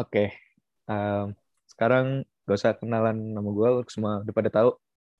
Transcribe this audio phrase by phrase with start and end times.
[0.00, 0.32] Oke.
[0.88, 1.36] Em,
[1.68, 4.70] sekarang gak usah kenalan nama gue, semua udah pada tahu.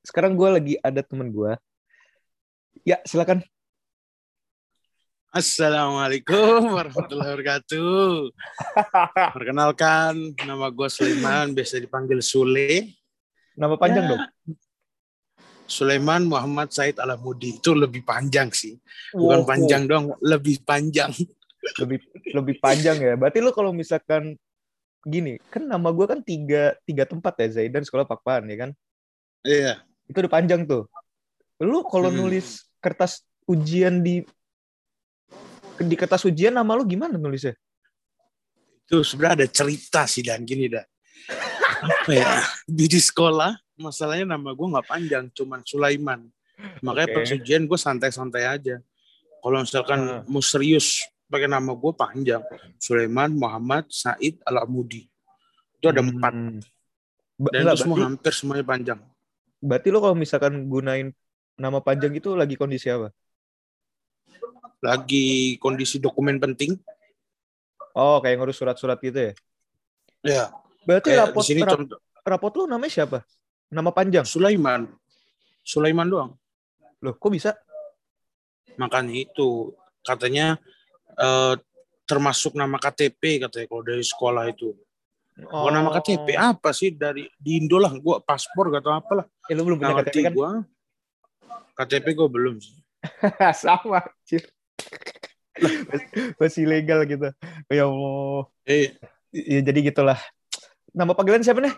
[0.00, 1.52] Sekarang gue lagi ada temen gue.
[2.82, 3.44] Ya, silakan.
[5.32, 8.08] Assalamualaikum warahmatullahi wabarakatuh.
[9.36, 12.92] Perkenalkan, nama gue Sulaiman, biasa dipanggil Sule.
[13.56, 14.22] Nama panjang Ya, dong.
[15.64, 17.56] Sulaiman Muhammad Said Alamudi.
[17.56, 18.76] Itu lebih panjang sih.
[19.16, 21.12] Bukan Wow, panjang dong, lebih panjang.
[21.80, 21.98] Lebih
[22.36, 23.16] lebih panjang ya.
[23.16, 24.36] Berarti lu kalau misalkan
[25.02, 28.70] gini, kan nama gue kan tiga, tiga tempat ya, Zaidan sekolah Pakpan ya kan?
[29.42, 29.72] Iya.
[30.06, 30.86] Itu udah panjang tuh.
[31.62, 32.26] Lu kalau Hmm.
[32.26, 34.22] nulis kertas ujian di
[35.82, 37.58] di kertas ujian nama lu gimana nulisnya?
[38.86, 40.84] Itu sebenarnya ada cerita sih dan gini dah.
[41.82, 42.26] Apa ya?
[42.66, 46.22] Di, di sekolah, masalahnya nama gue nggak panjang, cuman Sulaiman.
[46.78, 47.14] Makanya Oke.
[47.18, 48.78] pas ujian gue santai-santai aja.
[49.42, 50.22] Kalau misalkan Hmm.
[50.30, 52.44] mau serius pakai nama gue panjang,
[52.76, 55.08] Sulaiman Muhammad Said Alamudi.
[55.80, 56.32] Itu ada empat.
[56.36, 56.60] Hmm.
[57.40, 59.00] Ba- Dan enggak, itu semua berarti, hampir semuanya panjang.
[59.58, 61.08] berarti lo kalau misalkan gunain
[61.56, 63.08] nama panjang itu lagi kondisi apa?
[64.82, 66.74] Lagi kondisi dokumen penting.
[67.94, 69.32] Oh, kayak ngurus surat-surat gitu ya?
[70.22, 70.44] Ya,
[70.82, 73.18] Berarti kayak rapot, sini rap- contoh rapot lu namanya siapa?
[73.70, 74.26] Nama panjang?
[74.26, 74.90] Sulaiman.
[75.62, 76.30] Sulaiman doang.
[77.02, 77.54] Loh, kok bisa?
[78.78, 79.70] Makanya itu
[80.02, 80.58] katanya
[81.16, 81.54] eh,
[82.08, 84.76] termasuk nama KTP katanya kalau dari sekolah itu.
[85.48, 89.12] Oh, Bukan nama KTP apa sih dari di Indo lah, gua paspor gak tau apa
[89.24, 89.26] lah.
[89.48, 90.32] Eh, lu belum punya Nggak KTP kan?
[90.36, 90.50] gua.
[91.72, 92.76] KTP gua belum sih.
[93.64, 94.44] Sama, Cil.
[96.36, 97.28] Masih legal gitu.
[97.72, 98.44] Ya Allah.
[98.68, 98.92] Eh,
[99.32, 100.20] Ya, jadi gitulah.
[100.92, 101.72] Nama panggilan siapa nih?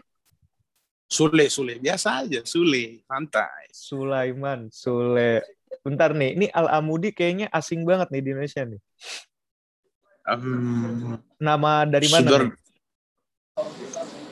[1.07, 1.79] Sule, Sule.
[1.79, 3.07] Biasa aja, Sule.
[3.07, 3.71] Santai.
[3.71, 5.39] Sulaiman, Sule.
[5.83, 8.81] Bentar nih, ini Al-Amudi kayaknya asing banget nih di Indonesia nih.
[10.25, 12.53] Em, Nama dari mana nih?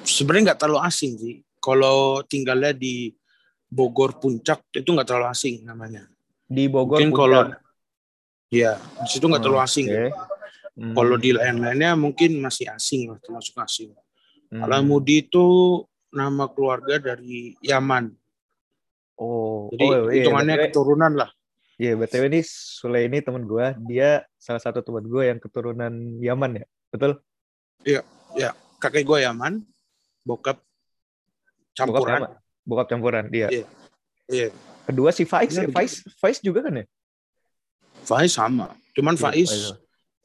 [0.03, 1.37] sebenarnya nggak terlalu asing sih.
[1.63, 3.15] Kalau tinggalnya di
[3.71, 6.05] Bogor Puncak itu nggak terlalu asing namanya.
[6.45, 7.23] Di Bogor, Mungkin Puncak.
[7.23, 7.43] kalau
[8.53, 9.87] ya di situ nggak terlalu asing.
[9.89, 10.07] Oke.
[10.73, 10.95] Hmm.
[10.97, 13.93] Kalau di lain-lainnya mungkin masih asing lah, termasuk asing.
[14.49, 14.65] Hmm.
[14.65, 15.45] Alamudi itu
[16.13, 18.13] nama keluarga dari Yaman.
[19.21, 21.31] Oh, Jadi oh iya, hitungannya BTW, keturunan lah.
[21.83, 25.91] Iya, BTW ini Sule ini teman gue, dia salah satu teman gue yang keturunan
[26.23, 27.19] Yaman ya, betul?
[28.83, 29.63] Kakek gue Yaman,
[30.27, 30.59] bokap
[31.73, 32.19] Bokap campuran.
[32.19, 32.31] Yaman.
[32.67, 33.49] Bokap campuran, dia.
[33.49, 33.67] Iya.
[34.27, 34.49] Iya.
[34.83, 35.63] Kedua si Faiz, ya?
[35.63, 35.77] Iya, betul.
[35.79, 36.87] Faiz, Faiz juga kan ya?
[38.03, 38.75] Faiz sama.
[38.99, 39.65] Cuman Iya, Faiz, Faiz.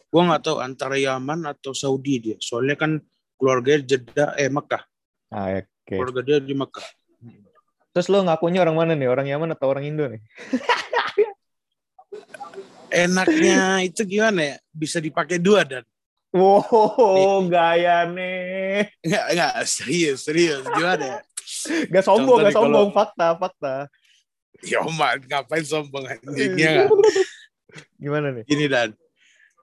[0.09, 2.38] gue nggak tahu antara Yaman atau Saudi dia.
[2.41, 2.97] Soalnya kan
[3.38, 4.84] keluarganya Jeddah, eh Mekah.
[5.29, 5.94] Ah, oke.
[5.94, 6.88] Keluarga dia di Mekah.
[7.94, 9.09] Terus lo ngakunya orang mana nih?
[9.09, 10.22] Orang Yaman atau orang Indo nih?
[12.90, 14.56] Enaknya itu gimana ya?
[14.72, 15.84] Bisa dipakai dua dan
[16.36, 18.92] Wow, gaya nih.
[19.02, 20.62] Enggak, enggak, serius, serius.
[20.62, 21.18] Gimana ya?
[21.88, 22.90] Gak sombong, Contoh gak nih, kalau- sombong.
[22.94, 23.76] Fakta, fakta.
[24.66, 26.90] Ya man, ngapain sombong anjingnya nggak?
[28.03, 28.44] Gimana nih?
[28.44, 28.90] Gini dan,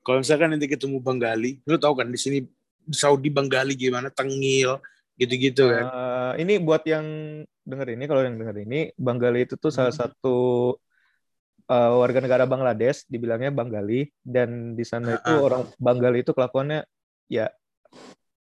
[0.03, 2.39] kalau misalkan nanti ketemu Banggali, lu tahu kan di sini
[2.81, 4.79] di Saudi Banggali gimana, Tengil,
[5.15, 5.85] gitu-gitu kan.
[5.85, 7.05] Eh, ini buat yang
[7.61, 10.01] denger ini, kalau yang denger ini, Banggali itu tuh salah Hmm.
[10.09, 10.37] satu
[11.69, 15.41] eh, warga negara Bangladesh, dibilangnya Banggali, dan di sana itu ah.
[15.41, 16.85] orang Banggali itu kelakuannya
[17.29, 17.49] ya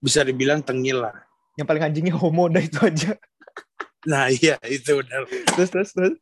[0.03, 1.16] Bisa dibilang Tengil lah.
[1.53, 3.13] yang paling anjingnya homo dah itu aja.
[4.03, 5.24] Nah iya, itu benar.
[5.56, 6.16] Terus terus terus.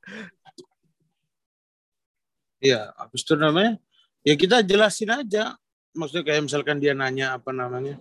[2.61, 3.81] Iya, habis itu namanya,
[4.21, 5.57] ya kita jelasin aja.
[5.97, 7.97] Maksudnya kayak misalkan dia nanya apa namanya.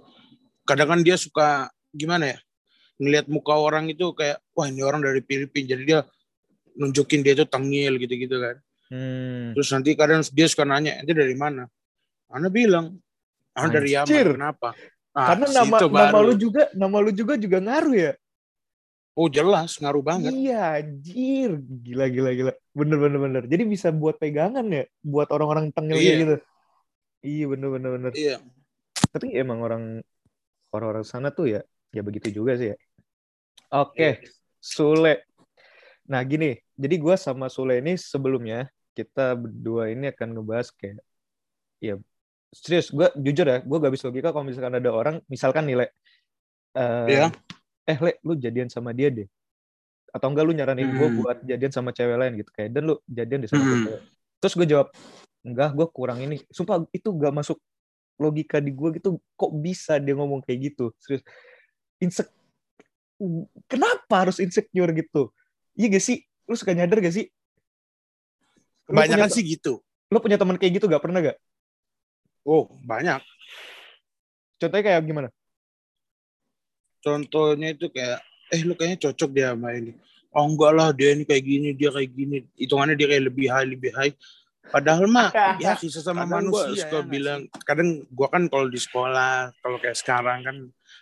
[0.68, 2.38] Kadang kan dia suka, gimana ya,
[3.00, 5.72] ngelihat muka orang itu kayak, wah ini orang dari Filipina.
[5.72, 6.04] Jadi dia
[6.76, 8.60] nunjukin dia itu Tengil gitu-gitu kan.
[8.90, 9.54] Hmm.
[9.54, 11.70] Terus nanti kadang dia suka nanya, itu dari mana?
[12.26, 12.98] Ana bilang,
[13.54, 14.34] Ana dari Yaman.
[14.34, 14.74] Kenapa?
[15.10, 16.26] Nah, Karena nama nama baru.
[16.30, 18.12] lu juga nama lu juga juga ngaruh ya.
[19.18, 20.30] Oh jelas, ngaruh banget.
[20.30, 21.58] Iya, anjir.
[21.58, 22.52] Gila gila gila.
[22.70, 23.42] Bener bener bener.
[23.50, 26.14] Jadi bisa buat pegangan ya buat orang-orang tengil Iya.
[26.22, 26.36] gitu.
[27.26, 28.12] Iya bener bener bener.
[28.14, 28.38] Iya.
[29.10, 29.84] Tapi emang orang
[30.70, 31.60] orang-orang sana tuh ya
[31.90, 32.76] ya begitu juga sih ya.
[33.74, 34.22] Oke,
[34.62, 35.26] Sule.
[36.06, 40.98] Nah gini, jadi gue sama Sule ini sebelumnya kita berdua ini akan ngebahas kayak
[41.78, 41.94] ya
[42.50, 45.86] serius gue jujur ya gue gak bisa logika kalau misalkan ada orang misalkan nih Le
[46.74, 47.26] eh, Iya.
[47.86, 49.26] eh Le lu jadian sama dia deh.
[50.10, 51.18] Atau enggak lu nyaranin gue Hmm.
[51.22, 53.86] buat jadian sama cewek lain gitu kayak dan lu jadian deh sama Hmm.
[53.86, 54.02] cewek
[54.40, 54.88] terus gue jawab
[55.46, 56.42] enggak gue kurang ini.
[56.50, 57.58] Sumpah itu gak masuk
[58.20, 59.16] logika di gue gitu.
[59.38, 60.90] Kok bisa dia ngomong kayak gitu?
[60.98, 61.22] Serius.
[62.02, 62.28] Insek
[63.70, 65.30] kenapa harus insecure gitu?
[65.78, 66.18] Iya gak sih?
[66.50, 67.30] Lu suka nyadar gak sih
[68.90, 69.72] Kebanyakan punya- sih gitu.
[70.10, 70.98] lu punya teman kayak gitu gak?
[70.98, 71.38] Pernah gak?
[72.42, 73.22] Oh banyak.
[74.58, 75.28] contohnya kayak gimana?
[77.00, 78.20] Contohnya itu kayak
[78.50, 79.96] eh lu kayaknya cocok dia sama ini.
[80.30, 82.44] Oh enggak lah dia ini kayak gini dia kayak gini.
[82.54, 84.12] Hitungannya dia kayak lebih high lebih high.
[84.68, 85.32] Padahal mah
[85.64, 87.40] ya kisah sama Kadang gua manusia suka gue bilang.
[87.64, 90.56] kadang gua kan kalau di sekolah kalau kayak sekarang kan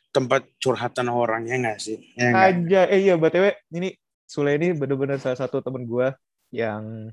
[0.08, 1.99] tempat curhatan orangnya nggak sih?
[2.14, 3.44] Ya aja eh iya btw
[3.75, 3.93] ini
[4.23, 6.12] Sule ini bener-bener salah satu temen gue
[6.52, 7.08] yang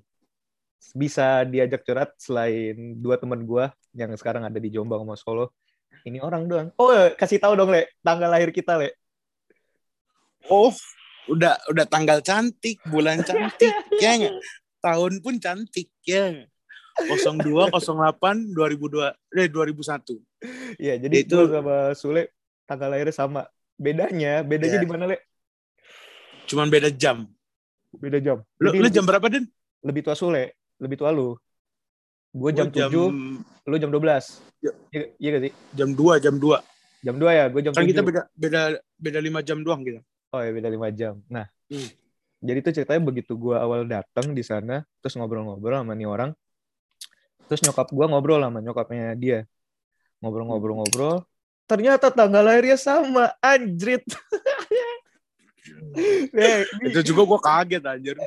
[0.94, 5.46] bisa diajak curhat selain dua temen gue yang sekarang ada di Jombang sama Solo.
[6.06, 6.68] Ini orang doang.
[6.78, 7.90] Oh eh, kasih tahu dong le.
[8.00, 8.94] Tanggal lahir kita le.
[10.46, 10.70] Oh
[11.26, 13.74] udah udah tanggal cantik bulan cantik
[14.04, 14.14] ya
[14.78, 16.46] tahun pun cantik ya?
[16.96, 22.32] 02 08 2002 eh 2001 Iya jadi Itu- sama Sule
[22.64, 23.44] tanggal lahirnya sama.
[23.76, 24.84] Bedanya bedanya Iya.
[24.86, 25.18] di mana le?
[26.48, 27.28] Cuman beda jam.
[27.92, 28.40] Beda jam.
[28.62, 29.50] Lu, lu lebih- jam berapa Den?
[29.84, 31.36] lebih tua Sule lebih tua lu.
[32.36, 34.72] Gue jam Gua 7 lu jam 12 Ya.
[34.90, 35.54] iya iya gak sih?
[35.78, 36.58] Jam 2 jam 2
[37.06, 38.62] jam 2 ya gue jam kan 7 kita beda beda
[38.98, 40.02] beda 5 jam doang gitu
[40.34, 41.24] Oh ya beda lima jam.
[41.32, 41.88] Nah, Hmm.
[42.44, 46.30] jadi itu ceritanya begitu gua awal datang di sana, terus ngobrol-ngobrol sama nih orang,
[47.48, 49.40] terus nyokap gua ngobrol sama nyokapnya dia,
[50.20, 51.24] ngobrol-ngobrol-ngobrol,
[51.66, 54.04] ternyata tanggal lahirnya sama, anjrit.
[56.36, 58.20] Ini itu juga gua kaget anjir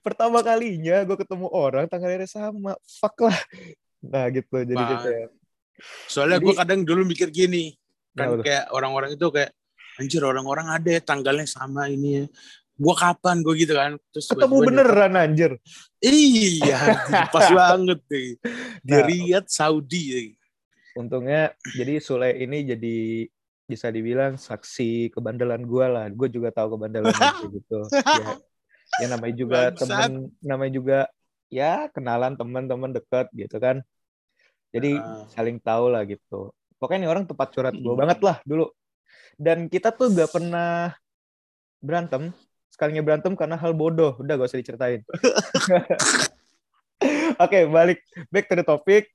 [0.00, 3.38] pertama kalinya gue ketemu orang tanggal lahirnya sama, fuck lah.
[4.02, 5.26] Nah gitu, jadi gitu ya.
[6.06, 7.74] soalnya gua kadang dulu mikir gini
[8.12, 8.44] kan Kenapa tuh?
[8.46, 9.50] kayak orang-orang itu kayak
[9.98, 12.24] anjir orang-orang ada ya tanggalnya sama ini ya
[12.76, 15.52] gua kapan gua gitu kan terus Ketemu beneran anjir.
[15.98, 16.78] Iya,
[17.30, 18.38] pas banget deh.
[18.82, 19.06] Di Nah.
[19.06, 20.02] Riyadh, Saudi.
[20.10, 20.20] ya.
[20.98, 22.96] Untungnya jadi Sule ini jadi
[23.64, 26.06] bisa dibilang saksi kebandelan gue lah.
[26.10, 27.78] Gue juga tahu kebandelan itu gitu.
[28.20, 28.36] Ya,
[29.00, 29.78] ya namanya juga Bangsat.
[29.80, 30.98] temen, namanya juga
[31.48, 33.80] ya kenalan teman-teman dekat gitu kan.
[34.72, 35.24] Jadi Ah.
[35.30, 36.52] saling tahu lah gitu.
[36.76, 38.00] Pokoknya ini orang tempat curhat gue Hmm.
[38.00, 38.72] banget lah dulu.
[39.36, 40.92] Dan kita tuh gak pernah
[41.78, 42.32] berantem.
[42.68, 44.16] Sekalinya berantem karena hal bodoh.
[44.16, 45.00] Udah gak usah diceritain.
[47.42, 48.00] Oke, balik
[48.30, 49.10] back to the topic.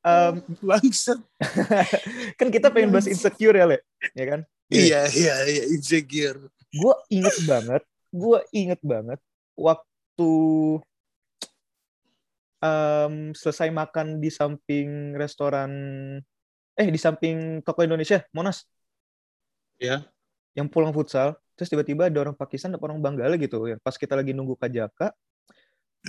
[0.00, 1.20] Um, Bangsat.
[2.38, 3.78] kan kita pengen bahas insecure ya, Le.
[4.12, 4.40] Ya kan?
[4.68, 6.48] Iya, iya, iya, insecure.
[6.68, 7.82] Gue inget banget,
[8.14, 9.18] gue inget banget
[9.58, 10.30] waktu
[12.62, 15.70] em, selesai makan di samping restoran,
[16.78, 18.64] eh di samping toko Indonesia, Monas.
[19.82, 20.06] Ya.
[20.54, 23.66] Yang pulang futsal, terus tiba-tiba ada orang Pakistan atau orang Banggala gitu.
[23.66, 25.10] Yang pas kita lagi nunggu Kajaka,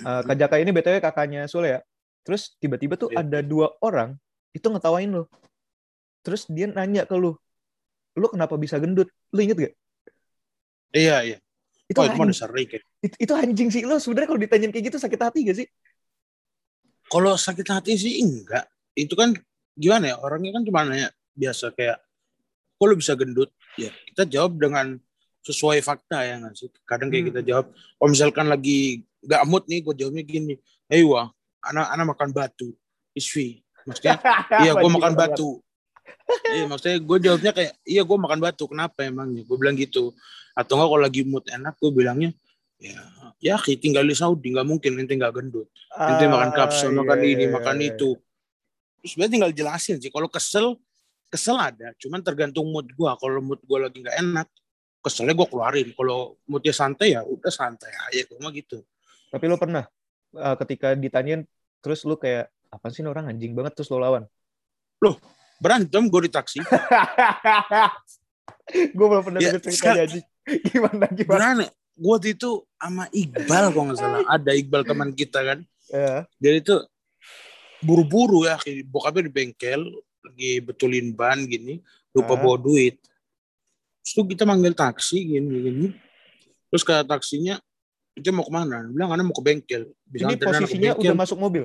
[0.06, 1.80] eh, Kajaka ini btw kakaknya Sule ya.
[2.26, 3.26] Terus tiba-tiba tuh Iya.
[3.26, 4.18] ada dua orang
[4.54, 5.26] itu ngetawain lo.
[6.26, 7.38] Terus dia nanya ke lu,
[8.18, 9.10] lu kenapa bisa gendut?
[9.30, 9.74] Lu inget gak?
[10.96, 11.38] Iya, iya.
[11.86, 12.68] Itu, Oh, anjing, sering.
[12.68, 12.82] ya.
[13.06, 13.82] itu, itu anjing sih.
[13.86, 15.68] Lu sebenarnya kalau ditanyain kayak gitu sakit hati gak sih?
[17.06, 18.66] Kalau sakit hati sih enggak.
[18.98, 19.38] Itu kan
[19.78, 20.16] gimana ya?
[20.18, 22.02] Orangnya kan cuma nanya biasa kayak,
[22.76, 23.54] kok lu bisa gendut?
[23.78, 24.98] Ya, kita jawab dengan
[25.46, 26.74] sesuai fakta ya nggak sih?
[26.90, 27.30] Kadang kayak Hmm.
[27.30, 30.56] kita jawab, kalau misalkan lagi nggak mood nih, gue jawabnya gini,
[30.90, 31.30] Hei wah,
[31.62, 32.74] anak anak makan batu,
[33.14, 33.62] isvi.
[33.86, 34.18] Maksudnya,
[34.66, 35.62] iya gue makan batu.
[36.56, 39.46] Iya maksudnya gue jawabnya kayak, iya gue makan batu, kenapa emangnya?
[39.46, 40.14] Gue bilang gitu.
[40.58, 42.32] Atau enggak kalau lagi mood enak, gue bilangnya,
[42.80, 42.98] ya,
[43.42, 45.68] ya tinggal di Saudi, nggak mungkin nanti nggak gendut.
[45.94, 47.88] Nanti makan kapsul, Ah, makan iya, ini, iya, makan iya.
[47.94, 48.10] itu.
[49.02, 50.10] Terus sebenarnya tinggal jelasin sih.
[50.10, 50.78] Kalau kesel,
[51.30, 51.94] kesel ada.
[52.02, 53.12] Cuman tergantung mood gue.
[53.22, 54.48] Kalau mood gue lagi nggak enak,
[55.06, 55.88] keselnya gue keluarin.
[55.94, 58.26] Kalau moodnya santai ya udah santai aja.
[58.26, 58.82] Gue mah gitu.
[59.30, 59.86] Tapi lu pernah
[60.34, 61.46] uh, ketika ditanyain
[61.84, 64.26] terus lu kayak apa sih orang anjing banget terus lu lawan?
[65.58, 66.62] Berantem gue di taksi.
[68.98, 70.26] gue belum pernah Ya, ceritanya sekarang- anjing.
[70.46, 71.18] Gimana gimana?
[71.18, 71.66] Gimana?
[71.96, 74.20] Gue waktu itu sama Iqbal kalau nggak salah.
[74.28, 75.60] Ada Iqbal teman kita kan.
[75.88, 76.28] Ya.
[76.38, 76.76] Jadi itu
[77.82, 78.60] buru-buru ya.
[78.86, 79.82] Bokapnya di bengkel.
[80.22, 81.80] Lagi betulin ban gini.
[82.12, 82.38] Lupa Ah.
[82.38, 83.00] bawa duit.
[84.02, 85.94] Terus tuh kita manggil taksi gini-gini.
[86.70, 87.58] Terus ke taksinya.
[88.16, 88.86] Dia mau ke mana?
[88.86, 89.82] Bilang karena mau ke bengkel.
[90.04, 91.10] Bisa Ini posisinya bengkel.
[91.10, 91.64] udah masuk mobil.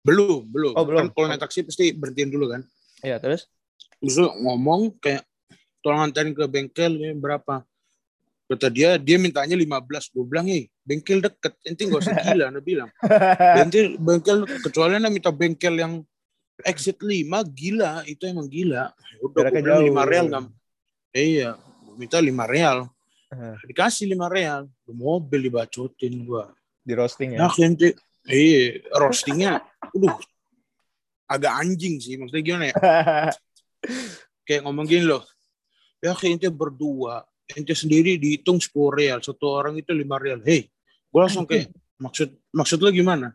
[0.00, 0.72] Belum, belum.
[0.74, 1.00] Oh, belum.
[1.00, 2.64] Kan kalau naik taksi pasti berhentiin dulu kan.
[3.00, 3.48] Ya, terus?
[4.00, 5.24] Terus ngomong kayak
[5.80, 7.64] tolong anterin ke bengkel ya, berapa?
[8.50, 10.10] Kata dia, dia mintanya 15.
[10.10, 11.54] Gue bilang, "Eh, bengkel deket.
[11.62, 12.90] Ente gak usah gila." Anda bilang.
[13.62, 16.02] Nanti bengkel, kecuali Anda minta bengkel yang
[16.66, 18.02] exit 5, gila.
[18.10, 18.90] Itu emang gila.
[19.22, 19.94] Udah, gue bilang jauh.
[19.94, 20.26] 5 real.
[20.26, 20.44] Gak...
[21.14, 21.50] Iya,
[21.94, 22.78] minta 5 real.
[23.70, 24.60] Dikasih 5 real.
[24.82, 26.44] Di mobil dibacotin gue.
[26.82, 27.62] Di roasting Ya, ya.
[27.62, 27.94] ente,
[28.26, 30.16] iya, roastingnya, aduh,
[31.30, 32.18] agak anjing sih.
[32.18, 32.74] Maksudnya gimana ya?
[34.50, 35.22] kayak ngomong gini loh
[36.02, 40.66] ya kayak ente berdua ente sendiri dihitung 10 real satu orang itu 5 real hei
[41.06, 41.70] gue langsung kayak
[42.00, 43.30] maksud maksud lo gimana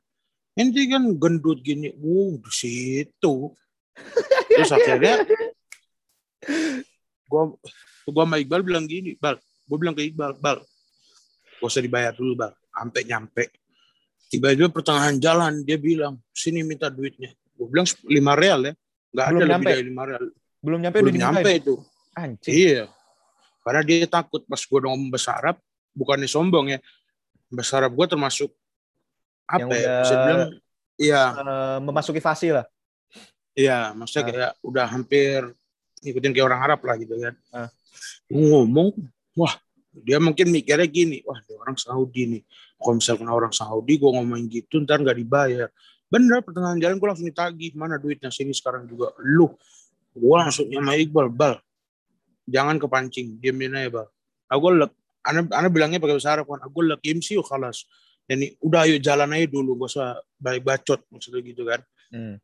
[0.58, 3.54] ente kan gendut gini uh di situ
[4.52, 5.24] terus akhirnya
[7.32, 7.56] gua
[8.04, 10.60] gua sama Iqbal bilang gini Bal gue bilang ke Iqbal Bal
[11.64, 13.56] gak usah dibayar dulu Bal sampai nyampe
[14.28, 18.74] tiba-tiba pertengahan jalan dia bilang sini minta duitnya gue bilang lima real ya
[19.10, 19.70] nggak ada Belum lebih nyampe.
[19.72, 20.24] dari lima real
[20.60, 21.62] Belum nyampe belum nyampe dimintain.
[21.62, 21.74] itu
[22.14, 22.54] Anjing.
[22.54, 22.84] iya
[23.62, 25.58] karena dia takut pas gue ngomong bahasa Arab
[25.92, 26.80] bukannya sombong ya
[27.48, 28.52] bahasa Arab gue termasuk
[29.46, 30.42] apa Yang ya udah- bisa dibilang
[30.96, 32.66] iya Eh, memasuki fase lah.
[33.52, 34.28] Iya, maksudnya Ah.
[34.28, 35.40] kayak udah hampir
[36.00, 37.36] ngikutin kayak orang Arab lah gitu kan.
[38.28, 38.96] Gua ngomong,
[39.34, 39.56] wah
[39.92, 42.42] dia mungkin mikirnya gini, wah dia orang Saudi nih.
[42.76, 45.68] Kalau misalkan orang Saudi, gue ngomongin gitu, ntar nggak dibayar.
[46.10, 47.74] Bener, pertengahan jalan gue langsung ditagih.
[47.76, 49.12] Mana duitnya sini sekarang juga.
[49.22, 49.52] Lu,
[50.14, 51.58] gue langsung sama Iqbal, Bal,
[52.46, 54.08] jangan kepancing, diamin aja Bal.
[54.54, 54.94] Aku lek,
[55.26, 57.90] Ana, ana bilangnya pakai bahasa Arab kan, aku lek imsi yuk kalas.
[58.30, 61.82] Ini udah ayo jalan aja dulu, gak usah baik bacot maksudnya gitu kan
[62.14, 62.38] Hmm.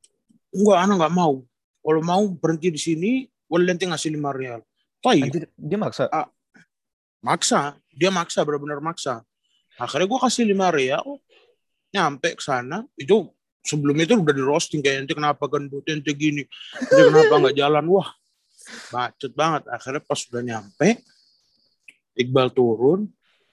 [0.50, 1.46] enggak anak nggak mau
[1.86, 3.12] kalau mau berhenti di sini
[3.46, 4.58] boleh nanti ngasih lima real
[5.06, 6.10] Tapi dia maksa.
[7.22, 9.22] maksa dia maksa benar-benar maksa
[9.78, 11.06] akhirnya gue kasih lima real
[11.94, 13.30] nyampe ke sana itu
[13.62, 17.86] sebelum itu udah di roasting kayak nanti kenapa gendut nanti gini nanti kenapa nggak jalan?
[17.90, 18.10] Wah
[18.94, 19.64] bacot banget.
[19.70, 20.88] Akhirnya pas udah nyampe
[22.18, 23.08] Iqbal turun.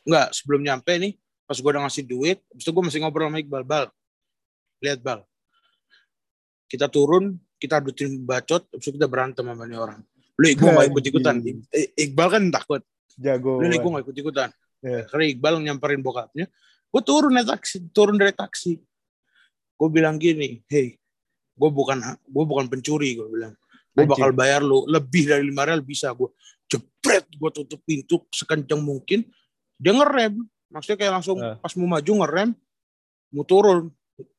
[0.09, 1.13] Nggak sebelum nyampe nih
[1.49, 3.85] pas gue udah ngasih duit habis itu gue masih ngobrol sama Iqbal Bal
[4.85, 5.21] lihat Bal.
[6.69, 10.01] Kita turun kita adutin bacot habis itu kita berantem sama nih orang.
[10.39, 11.35] Lu gue gak ikut ikutan
[11.97, 12.83] Iqbal kan takut.
[13.19, 13.59] Jago.
[13.59, 15.11] lu nih gue gak ikut ikutan Iya.
[15.11, 16.47] karena Iqbal nyamperin bokapnya.
[16.89, 18.79] Gue turun dari taksi turun dari taksi
[19.79, 20.99] gue bilang gini hey
[21.55, 23.55] gue bukan gue bukan pencuri gue bilang
[23.91, 26.31] gue bakal bayar lu lebih dari lima real bisa gue
[26.67, 29.23] jepret gue tutup pintu sekencang mungkin
[29.75, 31.57] dia ngerem maksudnya kayak langsung Ah.
[31.57, 32.51] pas mau maju ngerem
[33.31, 33.91] mau turun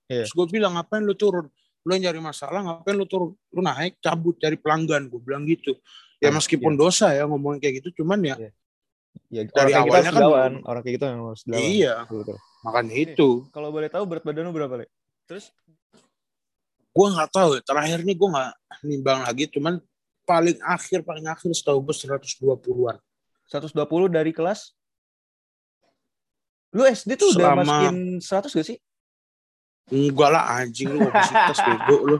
[0.06, 0.26] Iya.
[0.26, 1.48] terus gue bilang ngapain lu turun
[1.80, 5.78] lu yang nyari masalah ngapain lu turun lu naik cabut cari pelanggan gue bilang gitu
[6.18, 8.52] ya Ah, meskipun dosa ya ngomongin kayak gitu cuman ya Iya.
[9.30, 11.62] Ya, Dari orang kita awalnya harus kan belum- Orang kayak gitu yang harus dilawan.
[11.66, 12.38] iya betul.
[12.60, 14.86] makanya itu Kalau boleh tahu berat badan lu berapa, Le?
[15.30, 15.54] Terus
[16.90, 17.62] gue nggak tahu ya.
[17.62, 19.78] terakhir nih gue nggak nimbang lagi cuman
[20.26, 22.98] paling akhir paling akhir setahu gue 120-an
[23.46, 23.78] 120
[24.10, 24.74] dari kelas
[26.70, 28.78] Lu SD tuh udah Selama- masukin 100 gak sih?
[29.90, 32.18] enggak lah anjing lu obesitas bego lu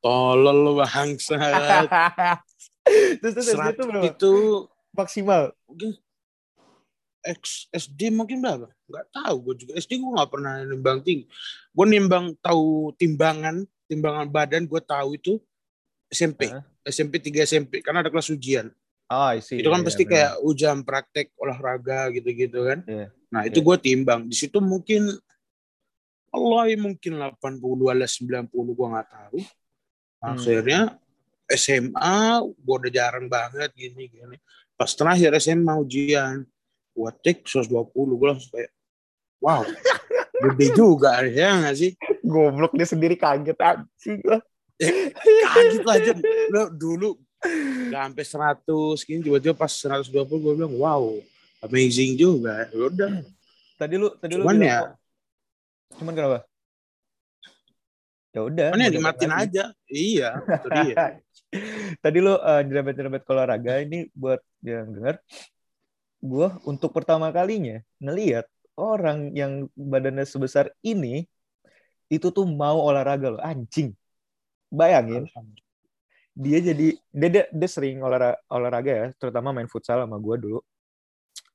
[0.00, 1.36] tolol lu bangsa
[3.20, 4.04] terus terus SD tuh berapa?
[4.04, 4.32] itu
[4.92, 5.52] Maksimal.
[5.64, 5.96] mungkin
[7.26, 11.26] X, SD mungkin berapa nggak tahu gue juga SD gue nggak pernah nimbang tinggi
[11.74, 15.32] gue nimbang tahu timbangan timbangan badan gue tahu itu
[16.06, 16.62] SMP Hah?
[16.86, 18.70] SMP 3 SMP karena ada kelas ujian
[19.06, 19.62] Oh, I see.
[19.62, 20.10] itu kan Iya, pasti benar.
[20.18, 22.82] kayak ujian praktek olahraga gitu-gitu kan.
[22.90, 23.06] Iya.
[23.30, 23.66] Nah itu Iya.
[23.70, 24.20] gue timbang.
[24.26, 25.14] Di situ mungkin
[26.34, 29.38] Allah mungkin 80 alias 90 gue nggak tahu.
[29.38, 30.34] Hmm.
[30.34, 30.80] Akhirnya
[31.46, 32.18] SMA
[32.50, 34.36] gue udah jarang banget gini gini.
[34.74, 36.42] Pas terakhir SMA ujian
[36.96, 38.72] gue cek 120 gue langsung kayak
[39.38, 39.60] wow
[40.42, 44.40] gede juga ya nggak sih Goblok dia sendiri kaget anjing lah.
[45.46, 46.18] kaget lah Jen.
[46.48, 47.20] Lo dulu
[47.86, 51.14] nggak sampai 100 gini tiba-tiba pas 120 gue bilang wow
[51.62, 53.12] amazing juga Ya udah
[53.76, 54.96] Tadi lu tadi lu Cuman bilang ya- kok-
[55.96, 56.38] Cuman kenapa?
[58.30, 58.68] Ya udah.
[58.68, 59.48] Mana ya dimatiin datang lagi.
[59.48, 60.94] aja iya itu dia
[62.02, 65.16] Tadi lu uh, nyerempet-nyerempet ke olahraga ini buat yang denger.
[66.26, 71.24] Gue untuk pertama kalinya ngelihat orang yang badannya sebesar ini
[72.10, 73.94] itu tuh mau olahraga loh anjing.
[74.70, 75.30] Bayangin
[76.36, 80.60] dia jadi dia, dia, dia sering olahraga, olahraga ya, terutama main futsal sama gue dulu.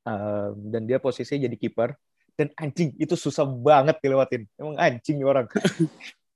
[0.01, 1.93] Um, dan dia posisinya jadi kiper
[2.33, 4.49] dan anjing itu susah banget dilewatin.
[4.57, 5.47] Emang anjing nih orang.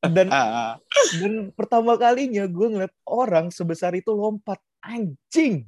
[0.05, 0.77] Dan Ah,
[1.17, 5.65] dan pertama kalinya gue ngeliat orang sebesar itu lompat anjing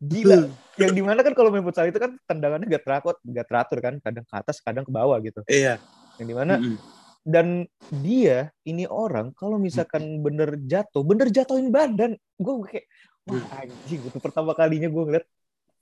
[0.00, 0.48] gila.
[0.80, 3.94] Yang di mana kan kalau main futsal itu kan tendangannya gak teratur gak teratur kan.
[4.00, 5.40] Kadang ke atas kadang ke bawah gitu.
[5.46, 5.78] Iya.
[6.18, 6.76] Yang di mana Mm-mm.
[7.24, 7.46] dan
[7.88, 12.86] dia ini orang kalau misalkan bener jatuh bener jatuhin badan gue kayak
[13.24, 15.26] wah anjing itu pertama kalinya gue ngeliat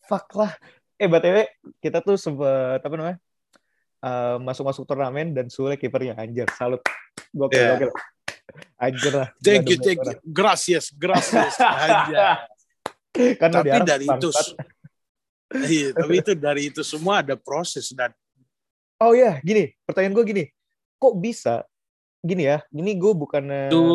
[0.07, 0.55] fuck lah.
[0.97, 1.45] Eh btw
[1.83, 3.19] kita tuh sempet apa namanya
[4.03, 6.81] eh, masuk-masuk turnamen dan Sule kipernya anjir salut.
[7.35, 7.71] Gokil Iya.
[7.77, 7.91] gokil.
[8.77, 10.13] Anjir lah thank you thank you.
[10.29, 12.45] gracias gracias aja
[13.41, 14.29] Kan tapi dari itu
[15.69, 18.13] iya tapi itu dari itu semua ada proses dan
[18.97, 20.45] Oh ya, gini, pertanyaan gue gini,
[20.95, 21.67] kok bisa
[22.23, 22.63] gini ya?
[22.71, 23.13] Ini gue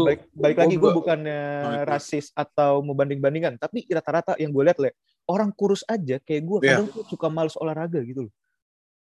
[0.03, 1.88] balik, balik gua- lagi gue gua- bukannya Oh, itu.
[1.88, 4.91] rasis atau membanding-bandingkan, tapi rata-rata yang gue lihat le
[5.24, 6.83] orang kurus aja kayak gue Iya.
[6.83, 8.33] kadang tuh suka males olahraga gitu loh.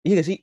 [0.06, 0.38] Iya gak sih?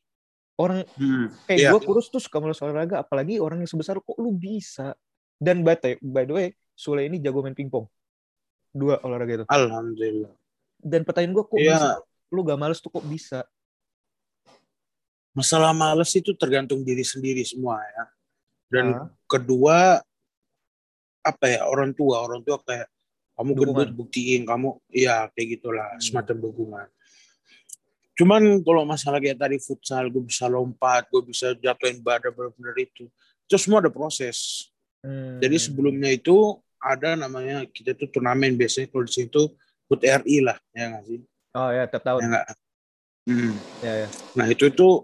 [0.59, 1.71] Orang Hmm, kayak iya.
[1.71, 4.99] gue kurus tuh suka males olahraga, apalagi orang yang sebesar kok lu bisa.
[5.39, 5.79] Dan by
[6.27, 7.87] the way, Sule ini jago main pingpong.
[8.77, 9.45] Dua olahraga itu.
[9.49, 10.33] Alhamdulillah.
[10.77, 11.97] Dan pertanyaan gue kok bisa?
[12.29, 13.41] Lu gak males tuh kok bisa?
[15.33, 18.05] Masalah males itu tergantung diri sendiri semua ya.
[18.69, 20.05] Dan Ah, kedua
[21.27, 22.87] apa ya orang tua orang tua kayak
[23.35, 26.03] kamu gendut buktiin kamu iya kayak gitulah Hmm.
[26.03, 26.87] semacam dukungan
[28.17, 33.11] cuman kalau masalah kayak tadi futsal gue bisa lompat gue bisa jatuhin badan benar-benar itu
[33.43, 34.71] itu semua ada proses
[35.03, 35.43] hmm.
[35.43, 39.43] jadi sebelumnya itu ada namanya kita tuh turnamen biasanya kalau di situ
[39.87, 41.21] HUT RI lah ya nggak sih
[41.57, 42.21] Oh ya, tiap tahun.
[42.21, 42.47] ya nggak
[43.27, 43.59] Hmm.
[43.83, 44.09] Ya, ya.
[44.33, 45.03] nah itu itu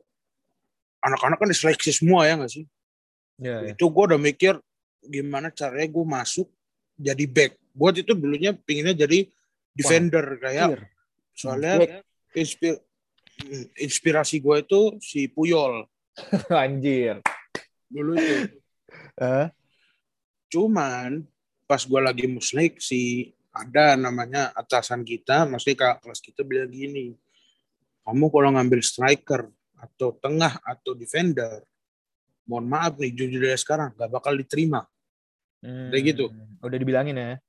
[1.01, 2.65] anak-anak kan diseleksi semua ya nggak sih
[3.35, 3.75] Ya, ya.
[3.75, 4.55] itu gue udah mikir
[5.03, 6.47] gimana caranya gue masuk
[6.95, 9.27] jadi back buat itu dulunya pinginnya jadi
[9.75, 10.81] defender kayak Anjir.
[11.35, 12.07] soalnya Back.
[12.33, 12.79] inspir
[13.43, 15.83] hmm, inspirasi gue itu si Puyol
[16.55, 17.19] Anjir.
[17.89, 18.63] dulu itu
[19.15, 19.51] Ah,
[20.47, 21.27] cuman
[21.73, 27.17] pas gue lagi muslik si ada namanya atasan kita maksudnya kakak kelas kita bilang gini
[28.05, 29.49] kamu kalau ngambil striker
[29.81, 31.65] atau tengah atau defender
[32.45, 34.85] mohon maaf nih jujur dari sekarang gak bakal diterima
[35.65, 35.89] hmm.
[35.89, 36.25] Kayak gitu.
[36.61, 37.41] Udah dibilangin ya.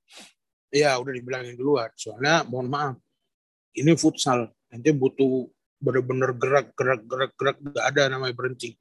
[0.72, 1.90] Iya udah dibilangin duluan.
[1.94, 2.96] Soalnya mohon maaf,
[3.76, 4.50] ini futsal.
[4.70, 5.46] Nanti butuh
[5.78, 7.56] bener-bener gerak, gerak, gerak, gerak.
[7.60, 8.74] Gak ada namanya berhenti.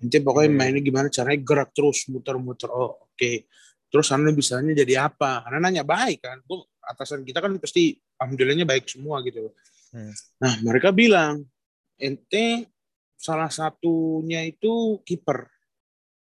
[0.00, 0.58] Nanti pokoknya Hmm.
[0.58, 2.70] mainnya gimana caranya gerak terus, muter-muter.
[2.72, 3.46] Oh oke.
[3.90, 5.42] Terus anda bisanya jadi apa?
[5.44, 6.38] Karena nanya baik kan.
[6.46, 9.50] Gua, atasan kita kan pasti alhamdulillahnya baik semua gitu.
[9.90, 10.14] Hmm.
[10.38, 11.42] Nah mereka bilang,
[11.98, 12.70] ente
[13.18, 15.46] salah satunya itu kiper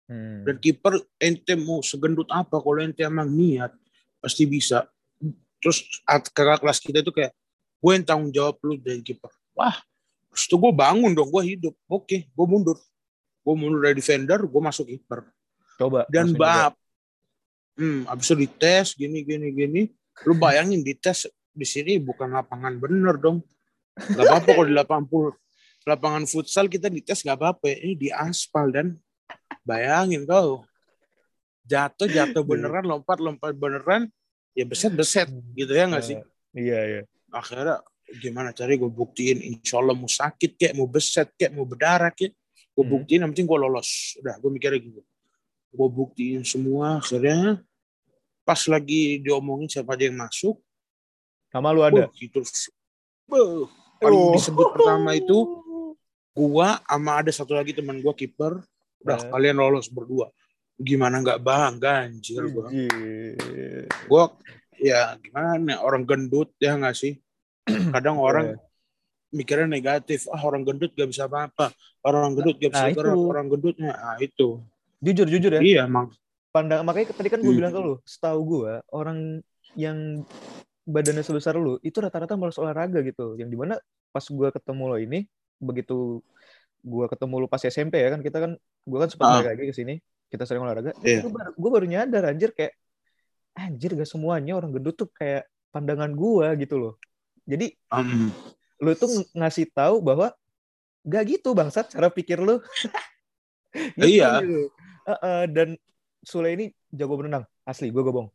[0.07, 0.47] Hmm.
[0.47, 3.75] dan kiper ente mau segendut apa kalau ente emang niat
[4.23, 4.87] pasti bisa
[5.59, 7.35] terus at- kakak kelas kita itu kayak
[7.83, 9.75] gue yang tanggung jawab lu dari kiper wah
[10.31, 12.79] terus tuh gue bangun dong gue hidup oke gue mundur
[13.43, 15.27] gue mundur dari defender gue masuk kiper
[15.75, 16.07] Coba.
[16.07, 16.79] dan bab
[17.77, 19.83] hmm abis itu dites gini gini gini.
[20.25, 23.45] Lu bayangin dites di sini bukan lapangan bener dong.
[23.97, 25.37] Gak apa-apa kalau di lapangan fu-
[25.87, 27.69] lapangan futsal kita dites gak apa-apa.
[27.73, 28.97] Ini di aspal dan.
[29.65, 30.65] Bayangin kau.
[31.67, 34.07] Jatuh jatuh beneran lompat lompat beneran.
[34.55, 35.29] Ya beset beset.
[35.53, 36.17] Gitu ya nggak sih?
[36.57, 37.03] Iya, iya.
[37.29, 37.83] akhirnya
[38.23, 38.79] gimana cari?
[38.81, 42.33] Gue buktiin insya Allah mau sakit kayak mau beset kayak mau berdarah kayak
[42.73, 42.93] gue Hmm.
[42.93, 44.17] buktiin yang penting gue lolos.
[44.23, 45.01] Udah gue mikirnya gitu
[45.77, 46.99] gue buktiin semua.
[46.99, 47.61] Akhirnya
[48.43, 50.57] pas lagi diomongin siapa aja yang masuk
[51.47, 52.09] Sama lu ada.
[52.09, 52.43] Wah, gitu.
[53.97, 54.35] Paling Oh.
[54.37, 55.37] disebut pertama itu
[56.37, 58.61] gua sama ada satu lagi teman gua kiper
[59.01, 59.31] udah Eh.
[59.33, 60.29] kalian lolos berdua.
[60.77, 62.69] Gimana nggak bangga anjir gua.
[64.05, 64.37] Gua
[64.77, 67.17] ya gimana orang gendut ya nggak sih?
[67.97, 68.61] Kadang orang Iya.
[69.33, 71.73] mikirnya negatif ah orang gendut gak bisa apa-apa.
[72.05, 74.61] Orang gendut gak bisa Nah, gerak orang gendutnya ah itu
[74.99, 75.61] Jujur, jujur ya.
[75.61, 76.09] iya emang
[76.49, 77.61] Pandang makanya tadi kan gue Hmm.
[77.61, 80.25] bilang ke lu, setahu gue orang yang
[80.83, 83.37] badannya sebesar lu itu rata-rata malas olahraga gitu.
[83.37, 83.75] Yang di mana
[84.09, 85.29] pas gue ketemu lo ini,
[85.59, 86.25] begitu
[86.81, 89.33] gue ketemu lu pas SMP ya kan kita kan gue kan sempat Ah.
[89.37, 89.95] balik lagi ke sini,
[90.27, 90.97] kita sering olahraga.
[90.99, 91.21] Iya.
[91.21, 92.73] Gue baru, gua baru nyadar anjir kayak
[93.53, 96.95] anjir gak semuanya orang gendut tuh kayak pandangan gue gitu loh.
[97.45, 98.33] Jadi em,
[98.79, 100.33] lu tuh ng- ngasih tahu bahwa
[101.03, 102.65] gak gitu bangsat cara pikir lu.
[103.77, 104.41] Gitu, Iya.
[104.41, 104.73] gitu.
[105.07, 105.69] Heeh, dan
[106.27, 108.27] Sule ini jago berenang asli gue gobong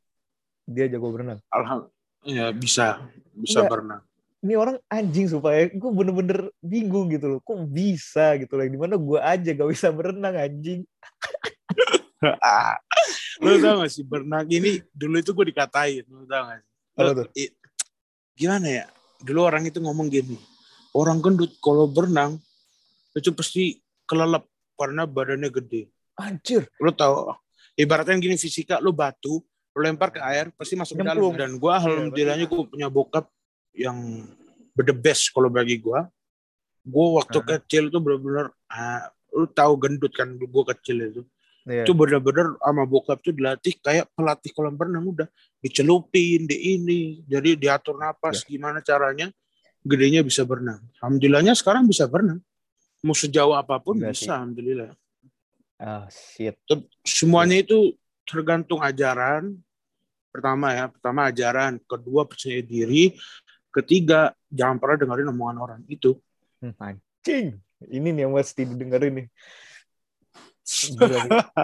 [0.63, 1.39] dia jago berenang.
[1.51, 1.91] Alham
[2.23, 3.03] ya bisa
[3.35, 3.71] bisa Enggak.
[3.75, 4.01] berenang.
[4.41, 7.39] Ini orang anjing supaya gue bener-bener bingung gitu loh.
[7.45, 8.65] Kok bisa gitu loh?
[8.65, 10.81] Di mana gue aja gak bisa berenang anjing.
[13.41, 16.69] Lu tau gak sih berenang ini dulu itu gue dikatain lu tau gak sih?
[17.01, 17.27] Lu- tuh?
[17.37, 17.53] i-
[18.37, 18.85] gimana ya?
[19.21, 20.37] Dulu orang itu ngomong gini
[20.97, 22.39] orang gendut kalau berenang
[23.15, 24.43] itu pasti kelelep
[24.75, 26.67] karena badannya gede anjir.
[26.77, 27.35] Lu tau
[27.73, 29.39] ibaratnya gini fisika lu batu
[29.71, 31.31] lu lempar ke air pasti masuk ke dalam.
[31.33, 33.27] Dan gue alhamdulillahnya gue punya bokap
[33.71, 34.27] yang
[34.75, 35.99] the best kalau bagi gue
[36.81, 37.45] gue waktu Ah.
[37.55, 41.23] kecil tuh bener-bener ah, lu tahu gendut kan gue kecil itu.
[41.61, 41.85] Iya.
[41.85, 45.29] itu bener-bener sama bokap tuh dilatih kayak pelatih kolam renang udah.
[45.61, 48.49] Dicelupin di ini jadi diatur napas Ya.
[48.49, 49.29] gimana caranya
[49.85, 50.81] gedenya bisa berenang.
[50.97, 52.41] Alhamdulillahnya sekarang bisa berenang.
[53.01, 54.29] Mau sejauh apa pun Gila bisa sih.
[54.29, 54.89] alhamdulillah
[55.81, 56.55] ah shit
[57.01, 59.57] semuanya itu tergantung ajaran
[60.29, 63.17] pertama ya pertama ajaran kedua percaya diri
[63.73, 66.15] ketiga jangan pernah dengerin omongan orang itu
[66.61, 67.57] Hmm, anjing
[67.89, 69.27] ini nih yang mesti didengerin nih.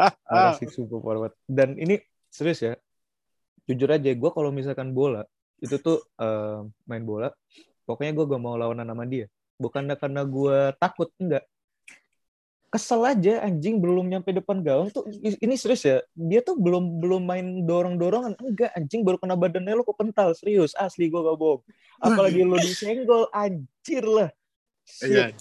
[0.27, 1.33] Parah sih, parah banget.
[1.45, 2.01] Dan ini
[2.33, 2.73] serius ya,
[3.69, 5.23] jujur aja gue kalau misalkan bola
[5.61, 7.29] itu tuh eh, main bola,
[7.85, 9.29] pokoknya gue gak mau lawanan sama dia.
[9.61, 11.45] Bukan karena gue takut, enggak.
[12.67, 17.23] Kesel aja anjing belum nyampe depan gawang tuh ini serius ya dia tuh belum belum
[17.23, 21.39] main dorong dorongan enggak anjing baru kena badannya lo kok kental serius asli gue gak
[21.39, 21.63] bohong.
[22.03, 24.29] Apalagi lo disenggol anjir lah.
[25.03, 25.35] Iya.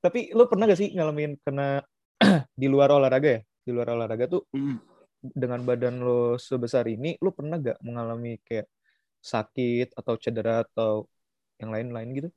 [0.00, 1.84] tapi lo pernah gak sih ngalamin kena
[2.60, 3.40] di luar olahraga ya?
[3.42, 4.76] Di luar olahraga tuh Mm.
[5.18, 8.70] dengan badan lo sebesar ini lo pernah gak mengalami kayak
[9.18, 11.10] sakit atau cedera atau
[11.58, 12.28] yang lain-lain gitu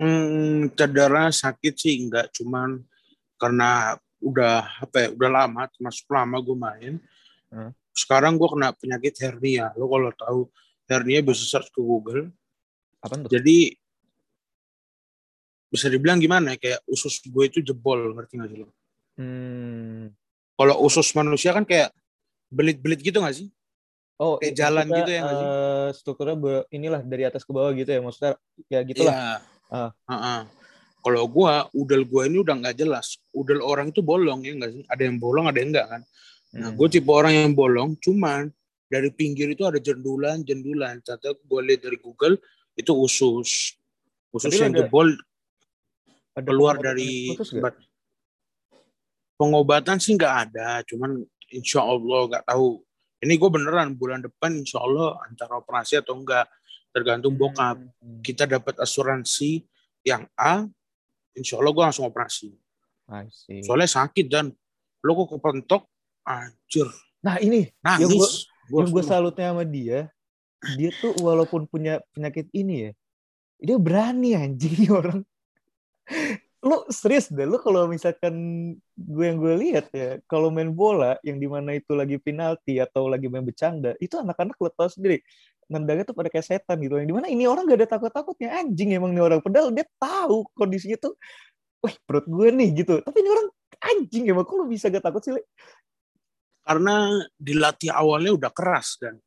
[0.00, 2.80] Hmm, cedera sakit sih enggak, cuman
[3.36, 6.94] karena udah apa ya, udah lama, termasuk lama gue main.
[7.52, 7.72] Hmm.
[7.92, 9.76] Sekarang gue kena penyakit hernia.
[9.76, 10.40] Lo kalau tahu
[10.88, 12.32] hernia bisa search ke Google.
[13.00, 13.76] apa tuh Jadi
[15.68, 18.72] bisa dibilang gimana ya, kayak usus gue itu jebol, ngerti gak sih lo?
[19.20, 20.10] hmm.
[20.56, 21.92] Kalau usus manusia kan kayak
[22.48, 23.48] belit-belit gitu gak sih?
[24.20, 26.36] Oh, Kayak jalan gitu ya eh, strukturnya
[26.68, 28.32] inilah dari atas ke bawah gitu ya, maksudnya
[28.68, 29.40] ya gitulah.
[29.70, 30.40] Heeh.
[31.00, 33.16] Kalau gua, udel gua ini udah nggak jelas.
[33.32, 34.82] Udel orang itu bolong ya nggak sih?
[34.84, 36.02] Ada yang bolong, ada yang enggak kan?
[36.50, 36.76] Nah, Hmm.
[36.76, 38.50] gue tipe orang yang bolong, cuman
[38.90, 40.98] dari pinggir itu ada jendulan, jendulan.
[40.98, 42.42] Ternyata gue lihat dari Google
[42.74, 43.78] itu usus,
[44.34, 45.14] usus Tapi yang ada- jebol
[46.34, 47.30] Ada keluar dari
[47.62, 47.78] bat-
[49.38, 51.22] pengobatan sih nggak ada, cuman
[51.54, 52.82] insya Allah nggak tahu.
[53.20, 56.50] Ini gue beneran bulan depan insya Allah antara operasi atau enggak
[56.90, 57.78] tergantung bokap.
[57.80, 58.20] Hmm.
[58.22, 59.64] Kita dapat asuransi
[60.06, 60.66] yang A,
[61.34, 62.54] insya Allah gue langsung operasi.
[63.66, 64.54] Soalnya sakit dan
[65.02, 65.82] lo kok kepentok,
[66.22, 66.86] anjir,
[67.20, 68.48] Nah ini nangis.
[68.70, 70.08] Yang gue salutnya sama dia,
[70.78, 72.92] dia tuh walaupun punya penyakit ini ya,
[73.60, 75.20] dia berani anjing orang.
[76.60, 78.34] Lu serius deh, lu kalau misalkan
[78.94, 83.08] gue yang gue lihat ya, kalau main bola yang di mana itu lagi penalti atau
[83.08, 85.24] lagi main bercanda, itu anak-anak lo tau sendiri,
[85.70, 86.98] nendangnya tuh pada kayak setan gitu.
[86.98, 89.40] Yang di mana ini orang gak ada takut-takutnya, anjing emang nih orang.
[89.40, 91.14] Padahal dia tahu kondisinya tuh,
[91.80, 92.98] wah perut gue nih gitu.
[92.98, 93.48] Tapi ini orang
[93.80, 95.32] anjing emang, kok lu bisa gak takut sih?
[95.32, 95.46] Le?
[96.70, 99.18] karena dilatih awalnya udah keras dan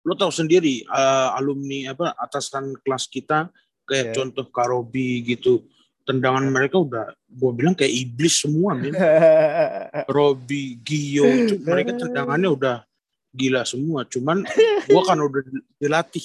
[0.00, 3.52] lo tahu sendiri eh, alumni apa atasan kelas kita
[3.84, 4.14] kayak Iya.
[4.16, 5.68] contoh Karobi gitu
[6.08, 8.96] tendangan mereka udah gue bilang kayak iblis semua men
[10.16, 12.76] Robi Gio itu mereka tendangannya udah
[13.30, 14.42] gila semua cuman
[14.90, 15.42] gue kan udah
[15.78, 16.24] dilatih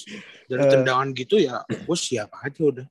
[0.50, 0.72] dari Eh.
[0.74, 2.88] tendangan gitu ya gue siap aja udah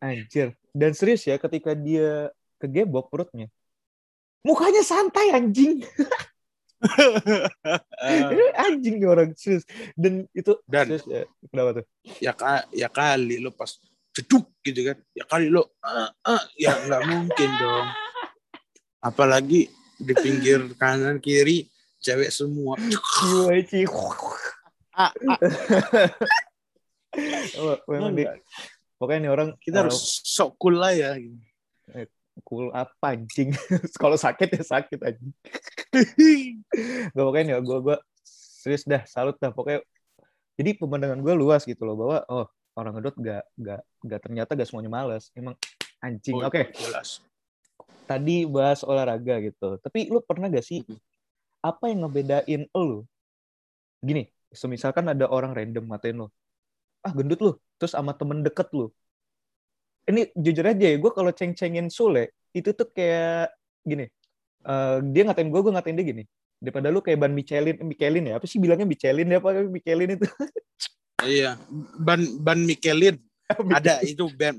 [0.00, 0.56] Anjir.
[0.72, 3.52] Dan serius ya ketika dia kegebok perutnya.
[4.40, 5.84] Mukanya santai anjing.
[8.64, 9.68] anjing nih orang serius.
[9.92, 11.22] Dan itu Dan- serius ya.
[11.52, 11.86] Kenapa tuh?
[12.16, 13.76] ya ka- ya kali lo pas
[14.10, 17.86] ceduk gitu kan ya kali lo ah, ah, ya nggak mungkin dong
[19.08, 21.68] apalagi di pinggir kanan kiri
[22.00, 22.74] cewek semua
[23.68, 23.84] Ci.
[27.58, 28.22] Oh, memang di,
[28.94, 31.18] pokoknya nih orang kita harus sok cool lah ya
[32.44, 33.52] cool apa anjing.
[34.00, 35.32] Kalau sakit ya sakit anjing.
[37.12, 39.84] Gak pokoknya nih gue gue serius dah salut dah pokoknya.
[40.56, 44.68] Jadi pemandangan gue luas gitu loh bahwa oh orang ngedot gak gak gak ternyata gak
[44.68, 45.28] semuanya males.
[45.36, 45.56] Emang
[46.00, 46.40] anjing.
[46.40, 46.72] Oh, Oke.
[46.76, 47.20] jelas
[48.10, 49.78] tadi bahas olahraga gitu.
[49.78, 50.82] Tapi lu pernah gak sih.
[51.60, 53.04] Apa yang ngebedain lu?
[54.00, 56.26] Gini, semisalkan ada orang random ngatain lu.
[57.04, 57.52] Ah, gendut lu.
[57.80, 58.92] Terus sama temen deket lu.
[60.08, 63.52] Ini jujur aja ya, gue kalau ceng-cengin Sule, itu tuh kayak
[63.84, 64.08] gini.
[64.60, 66.24] eh, dia ngatain gue, gue ngatain dia gini.
[66.60, 68.34] Daripada lu kayak ban Michelin, eh, Michelin ya?
[68.36, 69.40] Apa sih bilangnya Michelin ya?
[69.40, 70.26] Apa Michelin itu?
[71.26, 71.56] iya
[72.00, 73.20] ban ban Michelin
[73.76, 74.56] ada itu ban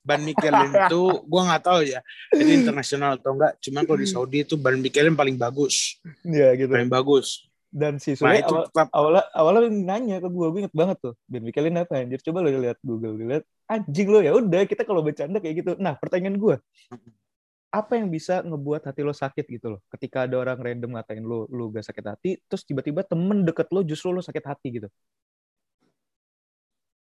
[0.00, 2.00] ban Michelin itu gua nggak tahu ya
[2.32, 6.72] itu internasional atau enggak cuman kalau di Saudi itu ban Michelin paling bagus ya gitu.
[6.72, 10.60] paling bagus Dan si nah Sule itu awal, tetap awalnya awalnya nanya ke gue, gue
[10.66, 11.14] inget banget tuh.
[11.30, 12.18] Ben Michelin apa anjir?
[12.18, 15.70] Coba lo lihat Google, lihat anjing lo ya udah kita kalau bercanda kayak gitu.
[15.78, 16.58] Nah pertanyaan gue,
[17.70, 19.80] apa yang bisa ngebuat hati lo sakit gitu loh?
[19.86, 23.86] Ketika ada orang random ngatain lo, lo gak sakit hati, terus tiba-tiba temen deket lo
[23.86, 24.90] justru lo sakit hati gitu.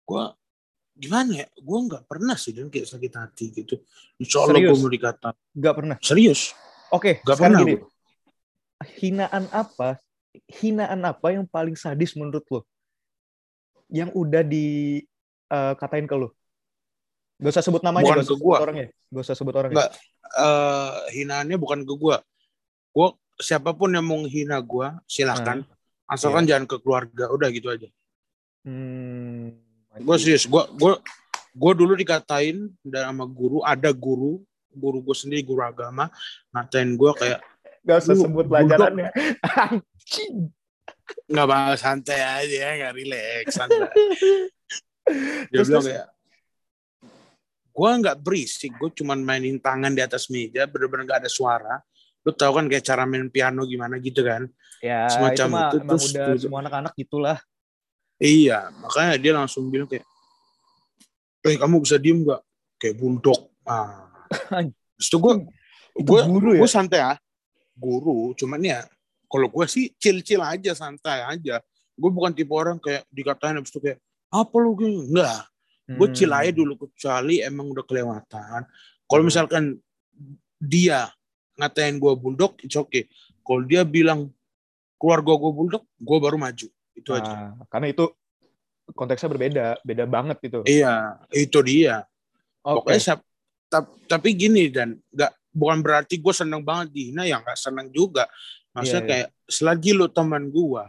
[0.04, 0.36] gua
[0.94, 3.82] gimana ya gua nggak pernah sih dan kayak sakit hati gitu
[4.16, 5.96] insya Allah gua mau dikata Gak pernah.
[5.98, 6.54] serius
[6.88, 7.88] Oke, nggak sekarang pernah gini, gua.
[8.94, 9.88] hinaan apa?
[10.50, 12.60] Hinaan apa yang paling sadis menurut lo?
[13.86, 16.30] Yang udah dikatain ke lo?
[17.38, 18.56] Gak usah sebut namanya, Bukan gak usah ke sebut gua.
[18.62, 18.86] orangnya.
[19.10, 19.74] Gak usah sebut orangnya.
[19.74, 19.90] Nggak.
[20.34, 22.16] Eh, hinaannya bukan ke gua
[22.90, 25.66] gua siapa pun yang mau menghina gua silahkan
[26.06, 27.90] asalkan jangan ke keluarga udah gitu aja
[28.62, 29.50] Hmm,
[29.94, 30.92] gue serius gue gue
[31.54, 34.42] gue dulu dikatain dan sama guru ada guru
[34.74, 36.10] guru gue sendiri guru agama
[36.50, 37.40] ngatain gue kayak
[37.84, 39.12] Gak usah sebut pelajarannya.
[39.60, 40.48] Anjing.
[41.28, 43.92] nggak bahas santai aja nggak relax santai
[45.52, 46.06] dia bilang kayak
[47.76, 51.76] gue nggak berisik gue cuman mainin tangan di atas meja bener-bener nggak ada suara
[52.24, 54.48] lu tau kan kayak cara main piano gimana gitu kan
[54.84, 56.40] Ya, Semacam itu mah itu, terus udah gitu.
[56.44, 57.38] semua anak-anak gitulah.
[58.24, 60.08] Iya makanya dia langsung bilang kayak
[61.44, 62.40] eh kamu bisa diem nggak?
[62.80, 63.52] Kayak bulldog.
[63.68, 64.08] Ah.
[64.96, 65.34] Terus itu gue
[66.00, 66.60] gue guru ya?
[66.64, 67.12] gue santai ya.
[67.76, 68.80] Guru cuman ya
[69.28, 71.60] kalau gue sih chill-chill aja santai aja.
[71.94, 74.00] Gue bukan tipe orang kayak dikatain habis itu kayak
[74.32, 74.72] apa lu?
[74.74, 75.44] Gini enggak
[75.84, 76.16] gue Hmm.
[76.16, 78.64] chill aja dulu kecuali emang udah kelewatan.
[79.04, 79.28] Kalau Hmm.
[79.28, 79.64] misalkan
[80.56, 81.12] dia
[81.60, 83.04] ngatain gue bulldog it's okay.
[83.44, 84.32] Kalau dia bilang
[84.96, 86.68] keluarga gue bulldog gue baru maju
[87.04, 88.08] itu aja Nah, karena itu
[88.90, 90.58] konteksnya berbeda, beda banget itu.
[90.64, 92.04] iya itu dia
[92.60, 92.80] Oke.
[92.80, 93.26] pokoknya siap-
[93.68, 98.24] tap- tapi gini dan nggak bukan berarti gue seneng banget dihina ya nggak seneng juga
[98.72, 99.10] maksudnya Iya, iya.
[99.10, 100.84] kayak selagi lo teman gue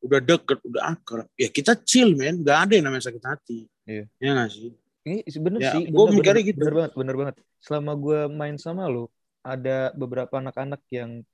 [0.00, 4.04] udah deket udah akrab ya kita chill men nggak ada yang namanya sakit hati Iya.
[4.16, 5.88] ya nggak sih Ini bener Ya, sih.
[5.88, 6.60] gua bener, mikirnya bener, gitu.
[6.60, 7.34] Bener banget, bener banget.
[7.58, 9.08] Selama gue main sama lu,
[9.40, 11.24] ada beberapa anak-anak yang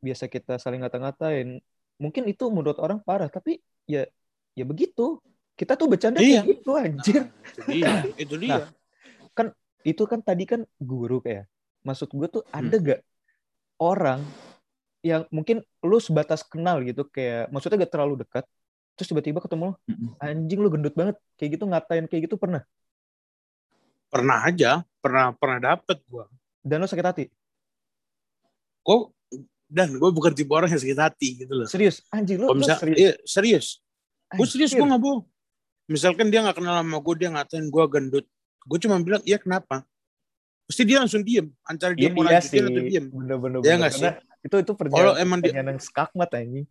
[0.00, 1.62] biasa kita saling ngata-ngatain.
[1.96, 4.04] Mungkin itu menurut orang parah, tapi ya
[4.52, 5.20] ya begitu.
[5.56, 6.44] Kita tuh bercanda Iya.
[6.44, 7.22] kayak gitu anjir.
[7.56, 7.88] itu dia
[8.22, 8.68] itu dia
[9.36, 9.52] Nah,
[9.86, 11.46] Itu kan tadi kan guru kayak.
[11.86, 12.66] Maksud gue tuh Hmm.
[12.66, 13.00] ada gak
[13.78, 14.20] orang
[15.06, 18.42] yang mungkin lu sebatas kenal gitu kayak maksudnya gak terlalu dekat
[18.98, 22.64] terus tiba-tiba ketemu lu anjing lu gendut banget kayak gitu ngatain kayak gitu pernah
[24.10, 26.24] pernah aja pernah pernah dapet gue
[26.64, 27.24] dan lu sakit hati
[28.82, 29.12] kok
[29.76, 31.68] dan gue bukan tipe orang yang sakit hati gitu loh.
[31.68, 32.00] Serius?
[32.08, 32.96] Anjing lu, Kalau lu misal, serius?
[32.96, 33.66] iya, serius.
[34.32, 35.20] Gue serius gue nggak bohong.
[35.86, 38.26] Misalkan dia nggak kenal sama gue dia ngatain gue gendut.
[38.64, 39.84] Gue cuma bilang iya kenapa?
[40.64, 41.52] Pasti dia langsung diem.
[41.62, 43.04] Antara dia Iya, mau iya lanjutin atau diem.
[43.06, 43.60] Iya bener.
[43.62, 44.10] nggak sih?
[44.42, 46.66] Itu itu Kalau perjalanan, emang dia- yang skakmat anjing.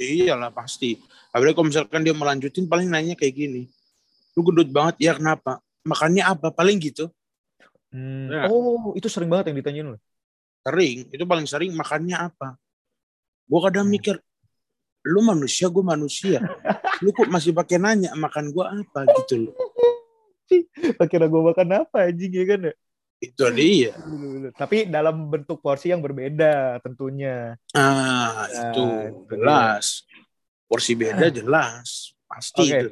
[0.00, 0.96] iyalah pasti.
[1.28, 3.68] Apalagi kalau misalkan dia mau lanjutin paling nanya kayak gini.
[4.32, 4.96] Lu gendut banget?
[4.96, 5.60] Ya kenapa?
[5.84, 6.48] Makannya apa?
[6.48, 7.12] Paling gitu.
[7.92, 8.32] Hmm.
[8.32, 8.48] Ya.
[8.48, 9.98] Oh, itu sering banget yang ditanyain lu.
[10.60, 12.56] Sering itu paling sering makannya apa
[13.46, 13.94] gue kadang Hmm.
[13.94, 14.16] mikir
[15.02, 16.38] lu manusia gue manusia
[17.04, 19.56] lu kok masih pakai nanya makan gue apa gitu loh
[21.10, 22.74] Kira gue makan apa anjing ya kan ya?
[23.20, 23.92] itu dia.
[24.56, 27.52] Tapi dalam bentuk porsi yang berbeda tentunya.
[27.70, 28.86] ah Nah, itu
[29.28, 30.08] jelas
[30.66, 32.78] porsi beda jelas pasti Oke.
[32.80, 32.88] itu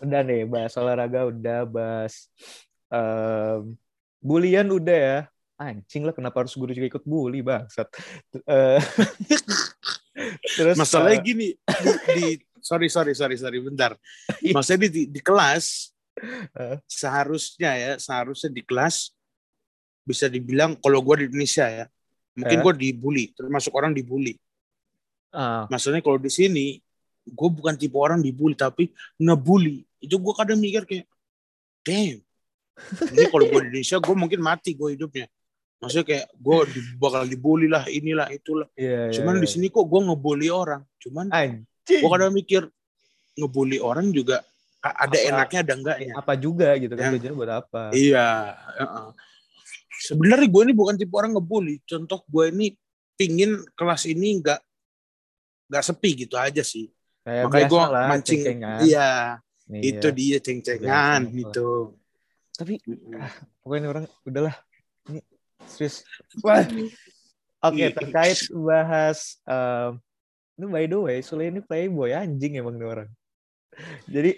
[0.00, 2.28] Udah nih, bahas olahraga udah, bahas
[2.88, 3.74] em,
[4.20, 5.18] bulian udah ya.
[5.60, 7.84] Anjing lah kenapa harus guru juga ikut bully bangsat.
[8.48, 8.80] Eh,
[10.56, 13.96] Terus masalahnya eh, gini di, di- sorry sorry sorry sorry bentar
[14.52, 15.92] maksudnya di, di kelas
[16.52, 16.76] Eh.
[16.84, 19.08] seharusnya ya seharusnya di kelas
[20.04, 21.84] bisa dibilang kalau gue di Indonesia ya
[22.36, 22.62] mungkin Eh.
[22.66, 24.36] gue dibully termasuk orang dibully
[25.32, 26.76] ah, maksudnya kalau di sini
[27.24, 31.08] gue bukan tipe orang dibully tapi ngebully itu gue kadang mikir kayak
[31.80, 32.20] damn
[33.08, 35.24] ini kalau gue di Indonesia gue mungkin mati gue hidupnya
[35.80, 38.68] maksudnya kayak gue di- bakal dibully lah inilah itulah.
[38.76, 39.42] Iya, iya, cuman iya.
[39.42, 40.84] di sini kok gue ngebully orang.
[41.00, 41.32] Cuman
[41.88, 42.62] gue kadang mikir
[43.34, 44.44] ngebully orang juga
[44.80, 46.12] ada Apa- enaknya ada enggaknya.
[46.16, 47.82] apa juga gitu kan tujuannya buat apa?
[47.92, 49.08] iya heeh.
[50.00, 51.80] sebenarnya gue ini bukan tipe orang ngebully.
[51.84, 52.72] Contoh gue ini
[53.16, 54.60] pingin kelas ini nggak
[55.68, 56.88] nggak sepi gitu aja sih.
[57.24, 58.40] Kayak makanya gue mancing
[58.84, 59.10] iya.
[59.70, 60.16] Nih, itu ya.
[60.16, 61.94] dia ceng-cengan gitu.
[62.58, 62.82] Tapi
[63.62, 64.56] pokoknya ini orang udahlah.
[65.06, 65.20] Ini
[65.70, 66.02] serius.
[66.42, 66.66] Wah.
[67.60, 67.92] Oke, Iya.
[67.92, 70.00] terkait bahas em,
[70.56, 73.10] ini by the way, Sule ini playboy anjing emang nih orang.
[74.08, 74.32] Jadi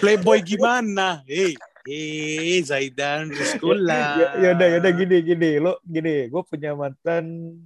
[0.00, 1.56] playboy gimana hei
[1.88, 7.56] hei Zaidan sekolah ya, yaudah yaudah gini gini lo gini gue punya mantan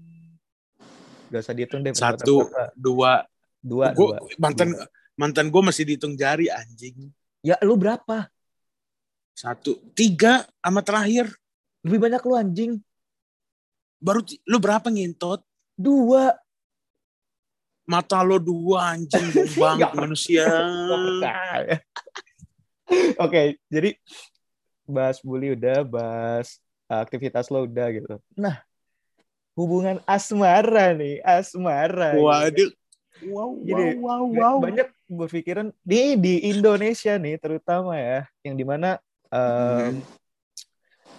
[1.30, 2.70] gak usah dihitung deh mantan satu berapa.
[2.78, 3.12] dua
[3.58, 4.68] dua gue dua mantan
[5.18, 7.10] mantan gue masih dihitung jari anjing
[7.42, 8.30] ya lu berapa
[9.34, 11.26] satu tiga sama terakhir
[11.82, 12.72] lebih banyak lu anjing
[14.04, 15.40] baru lu berapa ngintot?
[15.72, 16.36] Dua.
[17.88, 20.44] Mata lo dua anjing Nggak manusia.
[23.24, 23.96] Oke, jadi
[24.84, 28.20] bahas bully udah, bahas aktivitas lo udah gitu.
[28.36, 28.60] Nah,
[29.56, 32.12] hubungan asmara nih, asmara.
[32.20, 32.68] waduh.
[33.24, 34.56] Wow Gini, wow wow wow.
[34.60, 39.00] Banyak berpikiran di di Indonesia nih terutama ya, yang di mana
[39.32, 40.02] em,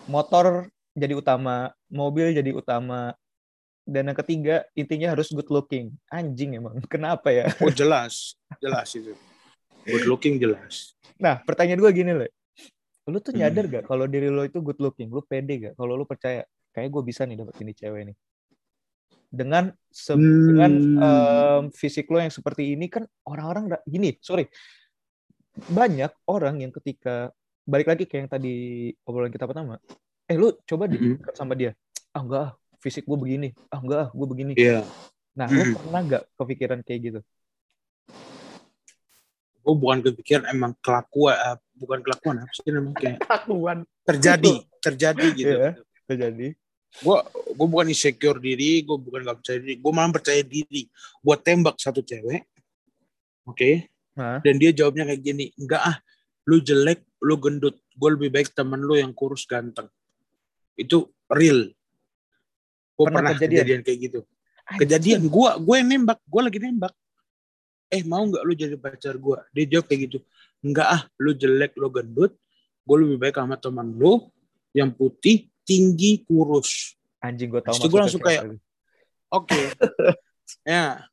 [0.05, 3.15] motor jadi utama, mobil jadi utama,
[3.87, 5.95] dan yang ketiga intinya harus good looking.
[6.11, 7.47] Anjing emang, kenapa ya?
[7.63, 9.15] oh jelas jelas itu
[9.85, 12.27] good looking jelas Nah, pertanyaan gue gini loh.
[13.07, 13.39] Lu tuh Hmm.
[13.39, 15.07] nyadar gak kalau diri lo itu good looking?
[15.07, 15.73] Lu pede gak?
[15.79, 16.43] Kalau lu percaya,
[16.75, 18.17] kayak gue bisa nih dapet ini cewek nih.
[19.31, 20.47] Dengan se- Hmm.
[20.51, 24.43] dengan em, fisik lo yang seperti ini kan orang-orang ra- gini, sorry.
[25.55, 27.31] Banyak orang yang ketika
[27.63, 28.53] balik lagi kayak yang tadi
[29.07, 29.79] obrolan kita pertama.
[30.25, 31.15] Eh lu coba deh Mhm.
[31.23, 31.71] dekat sama dia.
[32.15, 33.51] Ah enggak ah, fisik gue begini.
[33.67, 34.53] Ah enggak ah, gue begini.
[34.55, 34.87] Iya.
[35.35, 35.75] Nah, lu Mhm.
[35.75, 37.19] pernah nggak kepikiran kayak gitu?
[39.59, 43.77] Gue bukan kepikiran emang kelakuan, eh, bukan kelakuan apa sih namanya kayak Kakuan.
[44.07, 45.55] terjadi, terjadi gitu.
[45.59, 45.71] Iya.
[46.07, 46.47] Terjadi.
[47.03, 47.17] Gue
[47.51, 50.87] gue bukan insecure diri, gue bukan gak percaya diri, gue malah percaya diri.
[51.19, 52.47] Buat tembak satu cewek,
[53.43, 55.97] oke, Nah, dan dia jawabnya kayak gini, enggak ah,
[56.47, 59.91] lu jelek, lu gendut, gue lebih baik temen lu yang kurus ganteng.
[60.79, 61.75] Itu real.
[62.95, 63.63] Gue Pernah pernah, kejadian?
[63.63, 63.81] kejadian?
[63.83, 64.19] kayak gitu.
[64.65, 66.93] Kejadian, gue gue nembak, gue lagi nembak.
[67.91, 69.37] Eh mau nggak lu jadi pacar gue?
[69.53, 70.17] Dia jawab kayak gitu.
[70.65, 72.33] Enggak ah, lu jelek, lu gendut,
[72.81, 74.25] gue lebih baik sama teman lu
[74.73, 76.97] yang putih, tinggi, kurus.
[77.21, 78.41] Anjing gue tahu Terus gue langsung kayak.
[79.29, 79.59] Oke.
[80.65, 81.05] ya.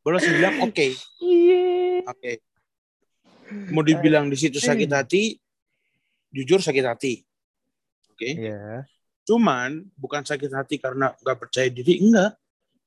[0.00, 0.86] Gue langsung bilang oke,
[1.18, 2.06] Iya.
[2.06, 2.32] oke.
[3.74, 5.34] Mau dibilang di situ sakit hati,
[6.30, 7.26] jujur sakit hati.
[8.14, 8.30] Oke.
[8.32, 8.86] Iya.
[9.26, 12.38] Cuman bukan sakit hati karena nggak percaya diri, enggak.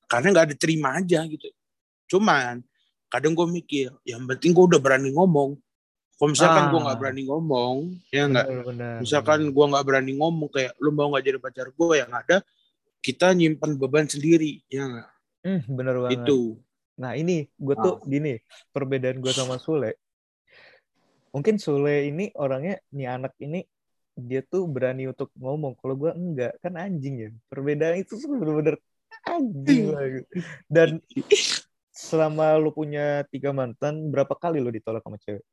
[0.07, 1.51] Karena nggak diterima aja gitu.
[2.07, 2.63] Cuman
[3.11, 5.59] kadang gue mikir, yang penting gue udah berani ngomong.
[6.19, 6.69] Kalau misalkan Ah.
[6.71, 7.75] gue nggak berani ngomong,
[8.11, 8.45] ya enggak.
[8.47, 8.95] Benar-benar.
[9.03, 12.41] Misalkan gue nggak berani ngomong kayak lu mau nggak jadi pacar gue, yang ada
[12.99, 15.07] kita nyimpan beban sendiri, ya.
[15.43, 16.23] Hmm, bener banget.
[16.23, 16.59] Itu.
[16.99, 18.35] Nah ini gue tuh gini
[18.75, 19.95] perbedaan gue sama Sule.
[21.31, 23.63] Mungkin Sule ini orangnya nih anak ini
[24.21, 25.79] dia tuh berani untuk ngomong.
[25.79, 27.29] Kalau gue enggak kan anjing ya.
[27.47, 28.75] Perbedaan itu tuh bener-bener
[29.25, 30.23] anjing banget.
[30.67, 30.89] Dan
[31.91, 35.43] selama lu punya tiga mantan, berapa kali lu ditolak sama cewek?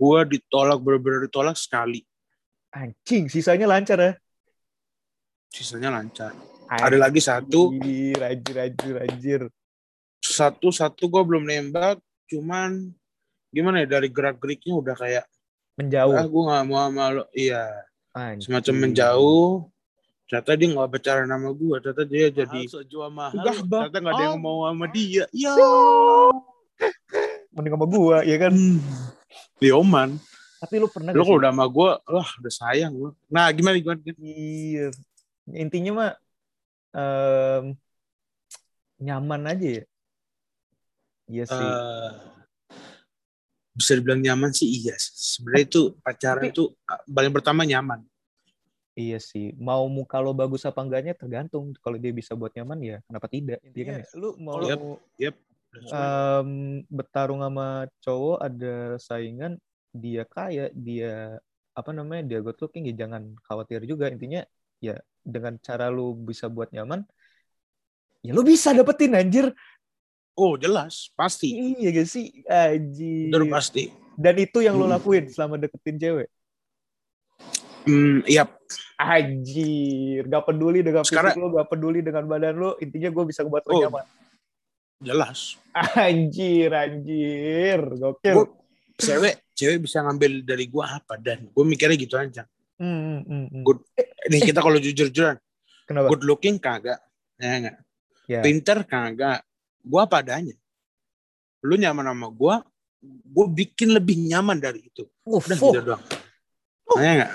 [0.00, 2.00] Gue ditolak bener-bener ditolak sekali.
[2.72, 4.12] Anjing, sisanya lancar ya?
[5.50, 6.32] Sisanya lancar.
[6.70, 9.42] Ada lagi satu, Anjir, anjir, anjir, anjir.
[10.20, 11.98] satu satu gue belum nembak,
[12.30, 12.92] cuman
[13.50, 15.24] gimana ya dari gerak geriknya udah kayak
[15.80, 16.12] Menjauh.
[16.12, 17.64] ah gue nggak mau sama lo iya
[18.12, 18.44] Anjir.
[18.44, 19.50] semacam menjauh
[20.28, 23.32] ternyata dia nggak bicara nama gue ternyata dia jadi Mahal, jual mahal.
[23.34, 25.54] enggak bang ternyata nggak ada yang mau sama dia ya
[27.50, 28.54] Mending sama gue, ya kan?
[29.58, 30.10] Dioman
[30.60, 33.98] Tapi lu pernah gak kalau udah sama gue wah udah sayang lo nah gimana gimana
[34.16, 34.92] Iya.
[35.50, 36.10] Intinya mah
[36.94, 37.64] em,
[39.00, 39.84] nyaman aja ya.
[41.26, 41.58] Iya sih.
[41.58, 42.10] Eh,
[43.70, 45.14] bisa dibilang nyaman sih iya sih.
[45.38, 48.00] sebenarnya itu pacaran Tapi- itu ah, paling pertama nyaman
[48.90, 49.54] Iya sih.
[49.56, 51.72] Mau muka lo bagus apa enggaknya tergantung.
[51.78, 53.62] Kalau dia bisa buat nyaman ya kenapa tidak?
[53.64, 54.06] Intinya kan ya.
[54.18, 54.80] Lu mau Yep,
[55.16, 55.34] yep.
[55.88, 56.50] em,
[56.90, 59.56] bertarung sama cowok ada saingan
[59.94, 61.38] dia kaya dia
[61.72, 64.42] apa namanya dia good looking ya jangan khawatir juga intinya
[64.82, 67.06] ya dengan cara lu bisa buat nyaman
[68.20, 69.54] ya lu bisa dapetin anjir
[70.40, 71.12] oh jelas.
[71.12, 71.76] Pasti.
[71.76, 72.40] Iya gak sih?
[72.48, 73.28] Anjir.
[73.28, 73.92] Udah pasti.
[74.16, 74.96] Dan itu yang lo Hmm.
[74.96, 76.28] lakuin selama deketin cewek?
[77.80, 78.44] Hmm, iya.
[78.96, 83.40] Anjir gak peduli dengan Sekarang- fisik lo gak peduli dengan badan lo intinya gue bisa
[83.44, 83.80] buat lo Oh.
[83.80, 84.04] nyaman.
[85.00, 85.56] Jelas.
[85.96, 87.80] Anjir anjir.
[87.96, 88.34] Gokil.
[88.36, 88.52] Gua-
[89.00, 91.48] cewek cewek bisa ngambil dari gua apa dan?
[91.48, 92.44] Gue mikirnya gitu aja.
[92.76, 93.62] Hmm, hmm, hmm, hmm.
[93.64, 93.80] Good.
[94.28, 95.36] nih kita kalau jujur-jujuran.
[95.88, 96.06] Kenapa?
[96.12, 97.00] Good looking kagak.
[97.40, 97.76] Ya enggak
[98.28, 98.44] Ya.
[98.44, 99.40] pinter kagak
[99.84, 100.56] gua apa adanya.
[101.64, 102.64] Lu nyaman sama gua
[103.04, 105.08] gue bikin lebih nyaman dari itu.
[105.24, 105.72] Uh, udah fuh.
[105.72, 106.02] gitu doang.
[107.00, 107.32] Ya enggak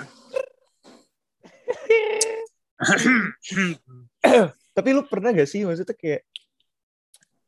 [4.76, 6.28] Tapi lu pernah gak sih maksudnya kayak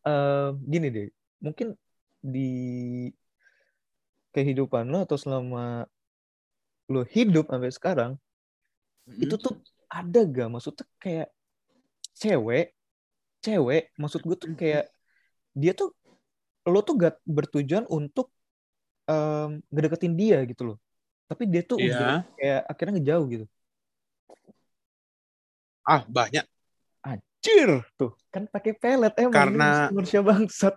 [0.08, 1.12] eh, gini deh,
[1.44, 1.76] mungkin
[2.24, 2.48] di
[4.32, 5.84] kehidupan lo atau selama
[6.88, 8.16] lo hidup sampai sekarang
[9.20, 9.60] itu tuh
[9.92, 11.28] ada gak maksudnya kayak
[12.16, 12.72] cewek,
[13.48, 14.84] cewek maksud gue tuh kayak
[15.56, 15.90] dia tuh
[16.68, 18.28] lo tuh gak bertujuan untuk
[19.08, 20.76] em, ngedeketin dia gitu loh.
[21.24, 21.92] Tapi dia tuh Iya.
[21.96, 23.46] udah kayak akhirnya ngejauh gitu.
[25.82, 26.44] ah banyak
[27.38, 30.74] Cir tuh kan pakai pelet emang Karena- manusia bangsat.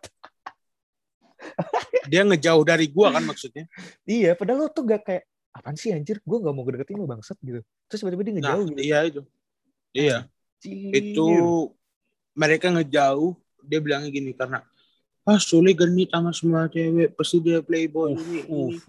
[2.13, 3.65] dia ngejauh dari gua kan maksudnya
[4.05, 7.33] Iya, padahal lo tuh gak kayak apaan sih anjir, gue gak mau deketin lo bangsat
[7.41, 7.59] gitu.
[7.89, 8.79] Terus tiba-tiba dia nah ngejauh gitu.
[8.79, 9.21] iya itu
[9.91, 10.17] iya
[10.61, 10.93] Anjir.
[11.01, 11.27] itu
[12.33, 14.63] mereka ngejauh dia bilangnya gini karena
[15.21, 18.81] ah Sule genit sama semua cewek pasti dia playboy ini, ini.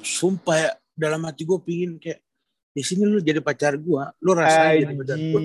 [0.00, 2.24] sumpah ya dalam hati gue pingin kayak
[2.70, 5.40] di sini lu jadi pacar gue lu rasain jadi pacar gue.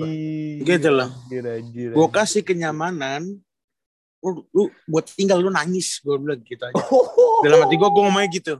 [0.64, 1.10] Gitu loh.
[1.92, 3.36] Gue kasih kenyamanan
[4.24, 6.74] lu, lu buat tinggal lu nangis gue bilang gitu aja
[7.44, 8.54] dalam hati gue gue ngomongnya gitu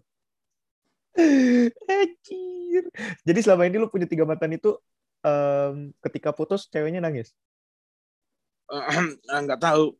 [1.88, 2.84] Anjir.
[3.24, 4.76] Jadi selama ini lu punya tiga mantan itu
[5.26, 7.34] em, ketika putus ceweknya nangis.
[8.66, 9.94] Eh, nggak tahu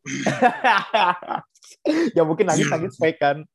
[2.11, 3.47] ya mungkin nangis nangis fake kan.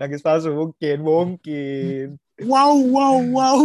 [0.00, 2.16] nangis palsu mungkin mungkin
[2.48, 3.58] Wow, wow, wow.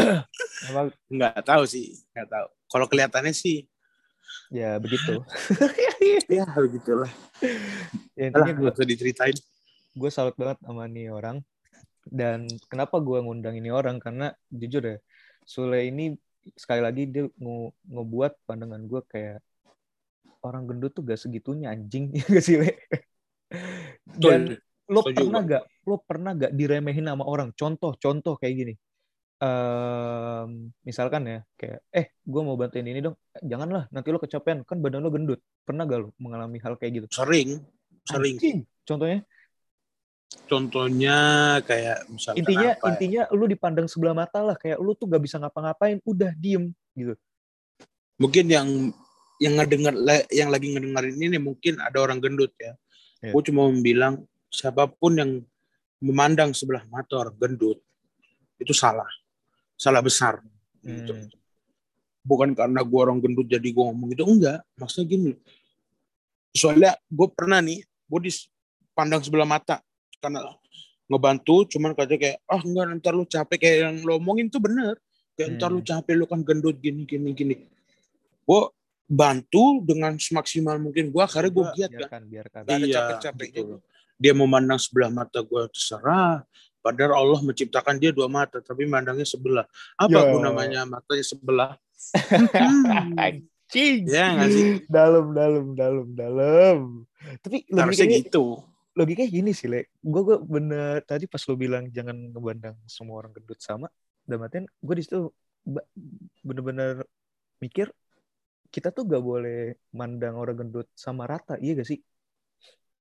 [0.72, 2.46] emang Nggak tahu sih, nggak tahu.
[2.72, 3.70] Kalau kelihatannya sih,
[4.50, 5.22] ya begitu
[6.26, 7.10] ya begitulah.
[8.18, 9.36] ya, Alah, intinya gue usah diceritain.
[9.90, 11.42] gue salut banget sama nih orang
[12.06, 14.96] dan kenapa gue ngundang ini orang karena jujur ya
[15.42, 16.14] Sule ini
[16.56, 19.38] sekali lagi dia nge- ngebuat pandangan gue kayak
[20.40, 22.12] orang gendut tuh gak segitunya anjing.
[22.16, 22.70] Ya gak sih Le?
[24.20, 27.52] dan lo pernah gak lo pernah gak diremehin sama orang?
[27.54, 28.74] Contoh contoh kayak gini.
[29.40, 33.16] Em, misalkan ya kayak eh gue mau bantuin ini dong.
[33.40, 34.64] Janganlah nanti lo kecapean.
[34.64, 35.40] Kan badan lo gendut.
[35.64, 37.06] Pernah gak lo mengalami hal kayak gitu?
[37.12, 37.60] Sering,
[38.04, 38.36] sering.
[38.36, 38.58] Anjing.
[38.84, 39.22] contohnya
[40.46, 41.16] Contohnya
[41.66, 42.88] kayak misalkan intinya apa ya?
[42.94, 47.14] intinya lu dipandang sebelah mata lah kayak lu tuh gak bisa ngapa-ngapain udah diem gitu
[48.20, 48.68] mungkin yang
[49.40, 49.96] yang ngedenger
[50.28, 52.76] yang lagi ngedengerin ini mungkin ada orang gendut ya.
[53.24, 53.32] Iya.
[53.32, 54.14] Gue cuma mau bilang
[54.52, 55.40] siapa pun yang
[56.04, 57.80] memandang sebelah mata orang gendut
[58.60, 59.08] itu salah,
[59.80, 60.44] salah besar.
[60.84, 61.16] Gitu.
[61.16, 61.32] Hmm.
[62.20, 64.60] Bukan karena gue orang gendut jadi gue ngomong gitu enggak.
[64.76, 65.32] Maksudnya gini,
[66.52, 69.80] soalnya gue pernah nih, gue dipandang sebelah mata
[70.20, 70.40] karena
[71.08, 74.94] ngebantu, cuman katanya kayak ah enggak ntar lu capek kayak yang lo omongin tuh bener.
[75.34, 75.88] Kayak ntar lu Hmm.
[75.90, 77.54] capek lu kan gendut gini gini gini.
[78.44, 78.70] Gue
[79.04, 82.94] bantu dengan semaksimal mungkin gue akhirnya gue Gua giat kan biarkan biarkan Gak ada Iya,
[82.94, 83.74] capek-capeknya gitu.
[83.74, 83.78] gue.
[84.20, 86.46] dia memandang sebelah mata gue terserah
[86.78, 89.66] padahal Allah menciptakan dia dua mata tapi mandangnya sebelah
[89.98, 90.30] apa Ya.
[90.30, 91.72] gunanya matanya sebelah
[92.54, 93.18] Hmm.
[93.18, 96.78] anjing ya nggak sih dalam dalam dalam dalam
[97.42, 98.62] tapi logikanya gitu
[99.00, 103.32] logikanya gini sih le gue gue bener tadi pas lo bilang jangan ngebandang semua orang
[103.32, 103.88] gendut sama
[104.28, 105.32] dalam artian gue di situ
[105.64, 105.88] ba-
[106.44, 107.00] bener-bener
[107.64, 107.88] mikir
[108.70, 111.98] kita tuh gak boleh mandang orang gendut sama rata iya gak sih?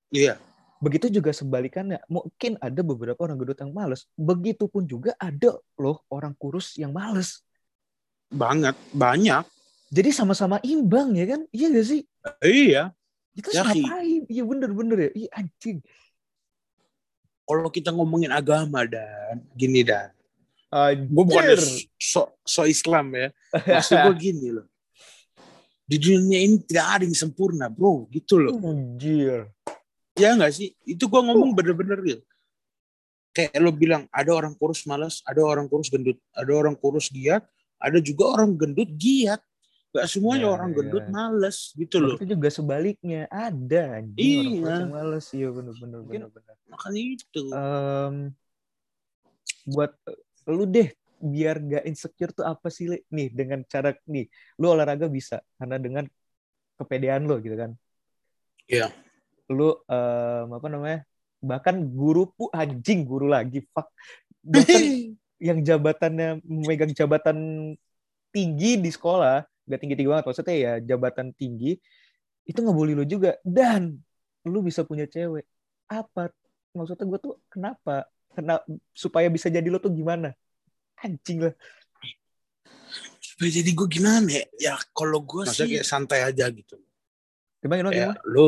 [0.09, 0.41] Iya.
[0.81, 6.33] Begitu juga sebalikannya mungkin ada beberapa orang gendut yang males begitupun juga ada loh orang
[6.33, 7.45] kurus yang males.
[8.33, 9.45] Banget banyak.
[9.93, 11.41] Jadi sama-sama imbang ya kan?
[11.53, 12.01] Iya gak sih?
[12.41, 12.97] Iya
[13.35, 13.81] itu Yaki.
[13.85, 14.21] ngapain?
[14.29, 15.11] Iya bener-bener ya.
[15.25, 15.77] Iya anjing.
[17.49, 19.41] Kalau kita ngomongin agama dan.
[19.57, 20.13] Gini dan.
[21.09, 21.57] Gue bukan
[21.97, 23.27] so, so Islam ya.
[23.53, 24.67] Maksud gue gini loh.
[25.89, 28.05] Di dunia ini tidak ada yang sempurna bro.
[28.13, 28.53] Gitu loh.
[28.61, 29.49] Anjir.
[30.19, 30.75] Ya nggak sih?
[30.83, 32.21] Itu gua ngomong bener-bener real.
[33.31, 37.45] Kayak lo bilang, ada orang kurus malas, ada orang kurus gendut, ada orang kurus giat,
[37.79, 39.39] ada juga orang gendut giat.
[39.89, 40.75] Gak semuanya Ya, orang ya.
[40.77, 42.13] gendut males gitu loh.
[42.13, 44.69] Itu juga sebaliknya ada anjing Iya.
[44.69, 46.53] orang males iya bener-bener bener-bener.
[46.69, 47.41] Makanya itu.
[47.49, 48.15] Em,
[49.65, 50.17] buat eh,
[50.49, 53.03] lu deh biar gak insecure tuh apa sih Le?
[53.11, 56.05] nih dengan cara nih lu olahraga bisa karena dengan
[56.79, 57.71] kepedean lo gitu kan
[58.65, 58.87] Iya.
[59.51, 60.99] lu em, apa namanya
[61.43, 63.89] bahkan guru pu anjing guru lagi fuck
[64.39, 64.79] bahkan
[65.43, 67.37] yang jabatannya memegang jabatan
[68.31, 71.77] tinggi di sekolah gak tinggi tinggi banget maksudnya ya jabatan tinggi
[72.49, 73.93] itu nggak boleh lu juga dan
[74.49, 75.45] lu bisa punya cewek
[75.85, 76.33] apa
[76.73, 78.57] maksudnya gue tuh kenapa kena
[78.93, 80.33] supaya bisa jadi lo tuh gimana
[80.99, 81.53] anjing lah
[83.19, 84.43] Supaya jadi gue gimana ya?
[84.59, 86.75] Ya kalau gue Maksudnya sih kayak santai aja gitu.
[87.63, 88.21] gimana gimana, Ya gimana?
[88.27, 88.45] lo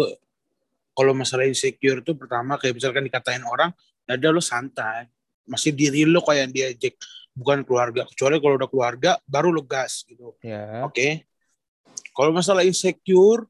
[0.91, 3.71] kalau masalah insecure tuh pertama kayak misalkan dikatain orang,
[4.03, 5.07] ya udah lo santai.
[5.47, 6.99] Masih diri lo kayak yang diajak
[7.31, 8.03] bukan keluarga.
[8.07, 10.35] Kecuali kalau udah keluarga baru lo gas gitu.
[10.43, 11.23] ya Oke.
[12.11, 13.47] Kalau masalah insecure,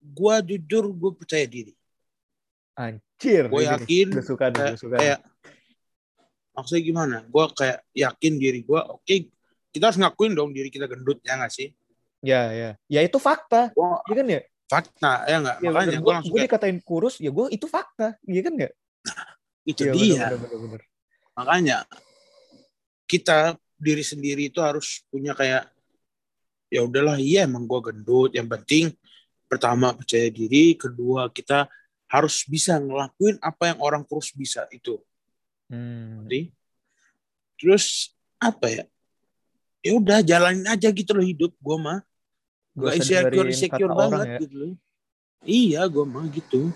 [0.00, 1.74] gua jujur gue percaya diri.
[2.74, 5.20] anjir Gue yakin gue suka nih gue suka kayak
[6.50, 7.16] maksudnya gimana?
[7.28, 8.80] Gue kayak yakin diri gue.
[8.90, 9.28] Oke,
[9.70, 11.70] kita harus ngakuin dong diri kita gendut ya nggak sih?
[12.20, 15.56] ya ya ya itu fakta Gua iya kan ya fakta ya nggak?
[15.56, 18.54] ya, Makanya gue Gua- langsung gua kayak dikatain kurus ya gue itu fakta iya kan
[18.60, 18.68] ya
[19.64, 20.04] itu Iya, dia.
[20.28, 20.82] bener, bener, bener, bener.
[21.40, 21.88] Makanya
[23.08, 25.72] kita diri sendiri itu harus punya kayak
[26.68, 28.36] ya udahlah iya emang gue gendut.
[28.36, 28.84] Yang penting
[29.48, 31.64] pertama percaya diri, kedua kita
[32.12, 35.00] harus bisa ngelakuin apa yang orang kurus bisa itu.
[35.72, 36.28] Hmm.
[36.28, 36.52] Ngerti?
[37.56, 38.84] Terus apa ya?
[39.80, 42.04] Ya udah jalanin aja gitu loh hidup gue mah.
[42.76, 44.38] Usah insecure insecure banget ya.
[44.44, 44.72] gitu loh.
[45.40, 46.68] Iya gue mah gitu.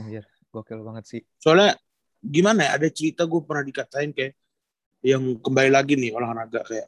[0.00, 1.20] Anjir, gokil banget sih.
[1.36, 1.76] Soalnya
[2.20, 2.70] gimana ya?
[2.76, 4.36] Ada cerita gue pernah dikatain kayak
[5.00, 6.86] yang kembali lagi nih olahraga kayak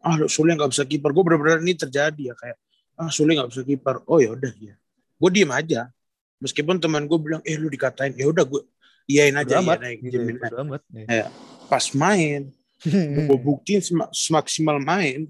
[0.00, 1.10] ah Sule nggak bisa kiper.
[1.12, 2.56] Gue bener-bener ini terjadi ya kayak
[2.96, 4.02] ah Sule nggak bisa kiper.
[4.08, 4.74] Oh ya udah ya.
[5.20, 5.92] Gue diem aja.
[6.40, 8.64] Meskipun teman gue bilang eh lu dikatain ya udah gue
[9.10, 10.56] iyain aja ya, naik gitu, jamin aja.
[10.64, 10.82] amat.
[11.08, 11.26] Ya.
[11.68, 12.48] Pas main
[13.28, 15.28] gue buktiin sem- semaksimal main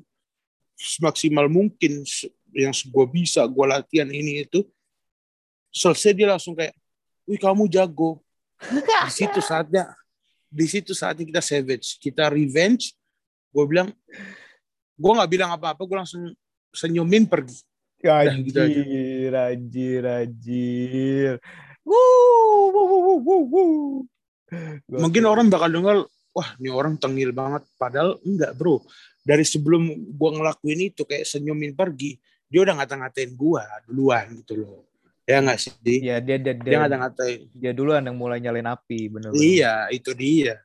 [0.79, 2.07] semaksimal mungkin
[2.55, 4.63] yang gue bisa gue latihan ini itu
[5.71, 6.75] selesai dia langsung kayak
[7.27, 8.19] wih kamu jago
[8.69, 9.97] di situ saatnya
[10.51, 11.97] di situ saatnya kita savage.
[11.97, 12.93] Kita revenge.
[13.51, 13.89] Gue bilang
[15.01, 16.23] gue nggak bilang apa-apa gue langsung
[16.75, 17.57] senyumin pergi.
[18.45, 18.81] Gitu aja.
[18.81, 21.33] Anjir, anjir, anjir.
[21.85, 23.99] Wuh, wuh, wuh, wuh, wuh, wuh.
[24.85, 25.97] Gua- mungkin orang bakal dengar
[26.35, 27.65] wah ini orang tengil banget.
[27.79, 28.83] Padahal enggak bro.
[29.21, 32.17] Dari sebelum gue ngelakuin itu kayak senyumin pergi
[32.51, 34.90] dia udah ngata-ngatain gue duluan gitu loh
[35.31, 35.73] ya nggak sih
[36.03, 39.31] ya dia dia dia dia, ngata-ngatain dia duluan yang mulai nyalain api, bener.
[39.39, 40.59] iya itu dia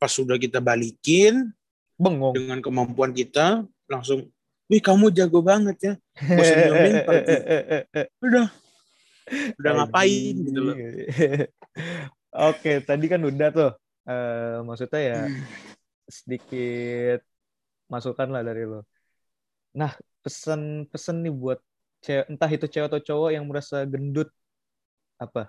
[0.00, 1.52] pas sudah kita balikin
[2.00, 2.32] Bengong.
[2.32, 4.32] dengan kemampuan kita langsung
[4.72, 7.36] wih kamu jago banget ya senyumin pergi
[8.24, 8.46] udah
[9.60, 10.76] udah ngapain gitu loh
[12.30, 13.72] Oke, tadi kan udah tuh.
[14.06, 15.18] Eh, maksudnya ya
[16.06, 17.20] sedikit
[17.90, 18.86] masukan lah dari lo.
[19.74, 19.90] Nah,
[20.22, 21.58] pesan-pesan nih buat
[22.00, 24.28] cewek, entah itu cewek atau cowok yang merasa gendut
[25.16, 25.48] apa?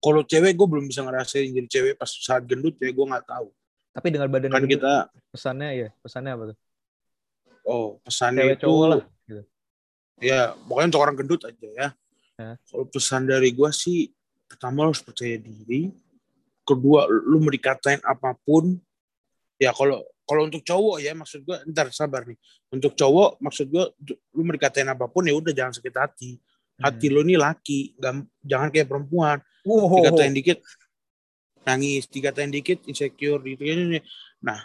[0.00, 3.52] kalau cewek gue belum bisa ngerasain jadi cewek pas saat gendut ya gue nggak tahu
[3.90, 4.94] Tapi dengan badan kan gendut, kita
[5.28, 6.58] pesannya ya, pesannya apa tuh?
[7.66, 8.98] oh pesannya Cewek itu cowok lah.
[9.28, 9.42] Gitu.
[10.20, 11.88] ya pokoknya untuk orang gendut aja ya
[12.40, 12.56] Ya.
[12.72, 14.08] kalau pesan dari gue sih
[14.48, 15.92] pertama lo harus percaya diri
[16.64, 18.80] kedua lu mau dikatain apa pun
[19.60, 20.00] ya kalau
[20.30, 22.38] kalau untuk cowok ya maksud gue ntar sabar nih.
[22.70, 23.84] Untuk cowok maksud gue
[24.30, 26.38] lu mau dikatain apa pun ya udah jangan sakit hati.
[26.78, 27.14] Hati Hmm.
[27.18, 29.42] lu nih laki gam- jangan kayak perempuan.
[29.66, 29.90] Wow.
[30.06, 30.58] dikatain dikit
[31.66, 32.06] nangis.
[32.06, 33.98] Dikatain dikit insecure gitu kan
[34.40, 34.60] nah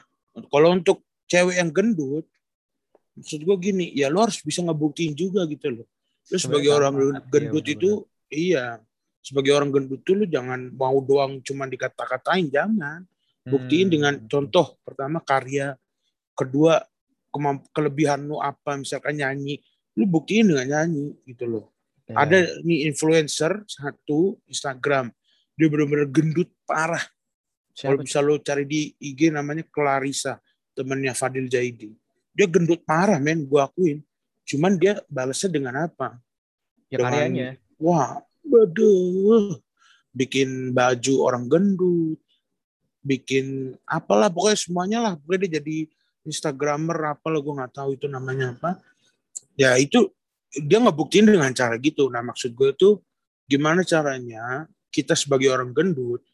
[0.47, 2.23] kalau untuk cewek yang gendut
[3.17, 5.87] maksud gue gini ya lo harus bisa ngebuktiin juga gitu loh.
[6.29, 7.25] Lu sebagai orang iya, gendut
[7.65, 7.73] benar-benar.
[7.73, 7.91] itu
[8.29, 8.65] iya.
[9.25, 13.01] Sebagai orang gendut tuh lu jangan mau doang cuma dikata-katain jangan
[13.45, 13.93] buktiin Hmm.
[13.93, 15.77] dengan contoh pertama karya
[16.33, 16.81] kedua
[17.71, 19.59] kelebihan lu apa misalkan nyanyi
[19.95, 21.65] lu buktiin dengan nyanyi gitu loh.
[22.05, 22.21] Ya.
[22.21, 25.09] ada nih influencer satu Instagram
[25.57, 27.01] dia benar-benar gendut parah.
[27.73, 30.37] Kalau bisa lo cari di IG namanya Clarissa
[30.77, 31.89] temannya Fadil Jaidi
[32.29, 34.05] dia gendut parah men gua akuin.
[34.45, 36.19] Cuman dia balasnya dengan apa?
[36.93, 37.47] Ya dengan- karyanya.
[37.81, 39.57] wah waduh.
[40.13, 42.21] Bikin baju orang gendut
[43.05, 45.77] bikin apalah pokoknya semuanya lah pokoknya dia jadi
[46.25, 48.81] instagramer apalah gue nggak tahu itu namanya apa
[49.53, 50.09] ya itu
[50.49, 53.05] dia ngebuktiin dengan cara gitu nah maksud gue tuh
[53.45, 56.25] gimana caranya kita sebagai orang gendut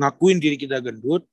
[0.00, 1.28] ngakuin diri kita gendut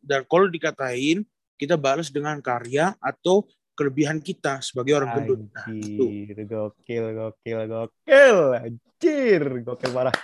[0.00, 1.28] dan kalau dikatain
[1.60, 3.44] kita balas dengan karya atau
[3.76, 8.38] kelebihan kita sebagai orang gendut nah, itu Anjir, gokil, gokil, gokil.
[8.56, 10.14] Anjir, gokil parah.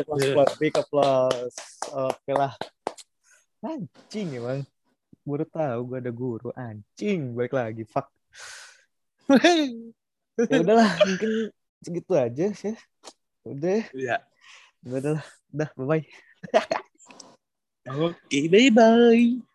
[0.00, 0.56] Masuk, masuk, masuk.
[0.56, 1.56] Big applause.
[1.92, 2.52] Oke lah.
[3.60, 4.64] Anjing emang.
[5.20, 6.48] Baru tahu gue ada guru.
[6.56, 7.84] Anjing, balik lagi.
[7.84, 8.08] Fuck.
[10.40, 11.52] Ya udahlah, mungkin
[11.84, 12.72] segitu aja sih.
[13.44, 14.16] Udah, ya
[14.80, 15.24] udah lah.
[15.52, 16.04] Udah, bye-bye.
[17.90, 19.49] oke bye bye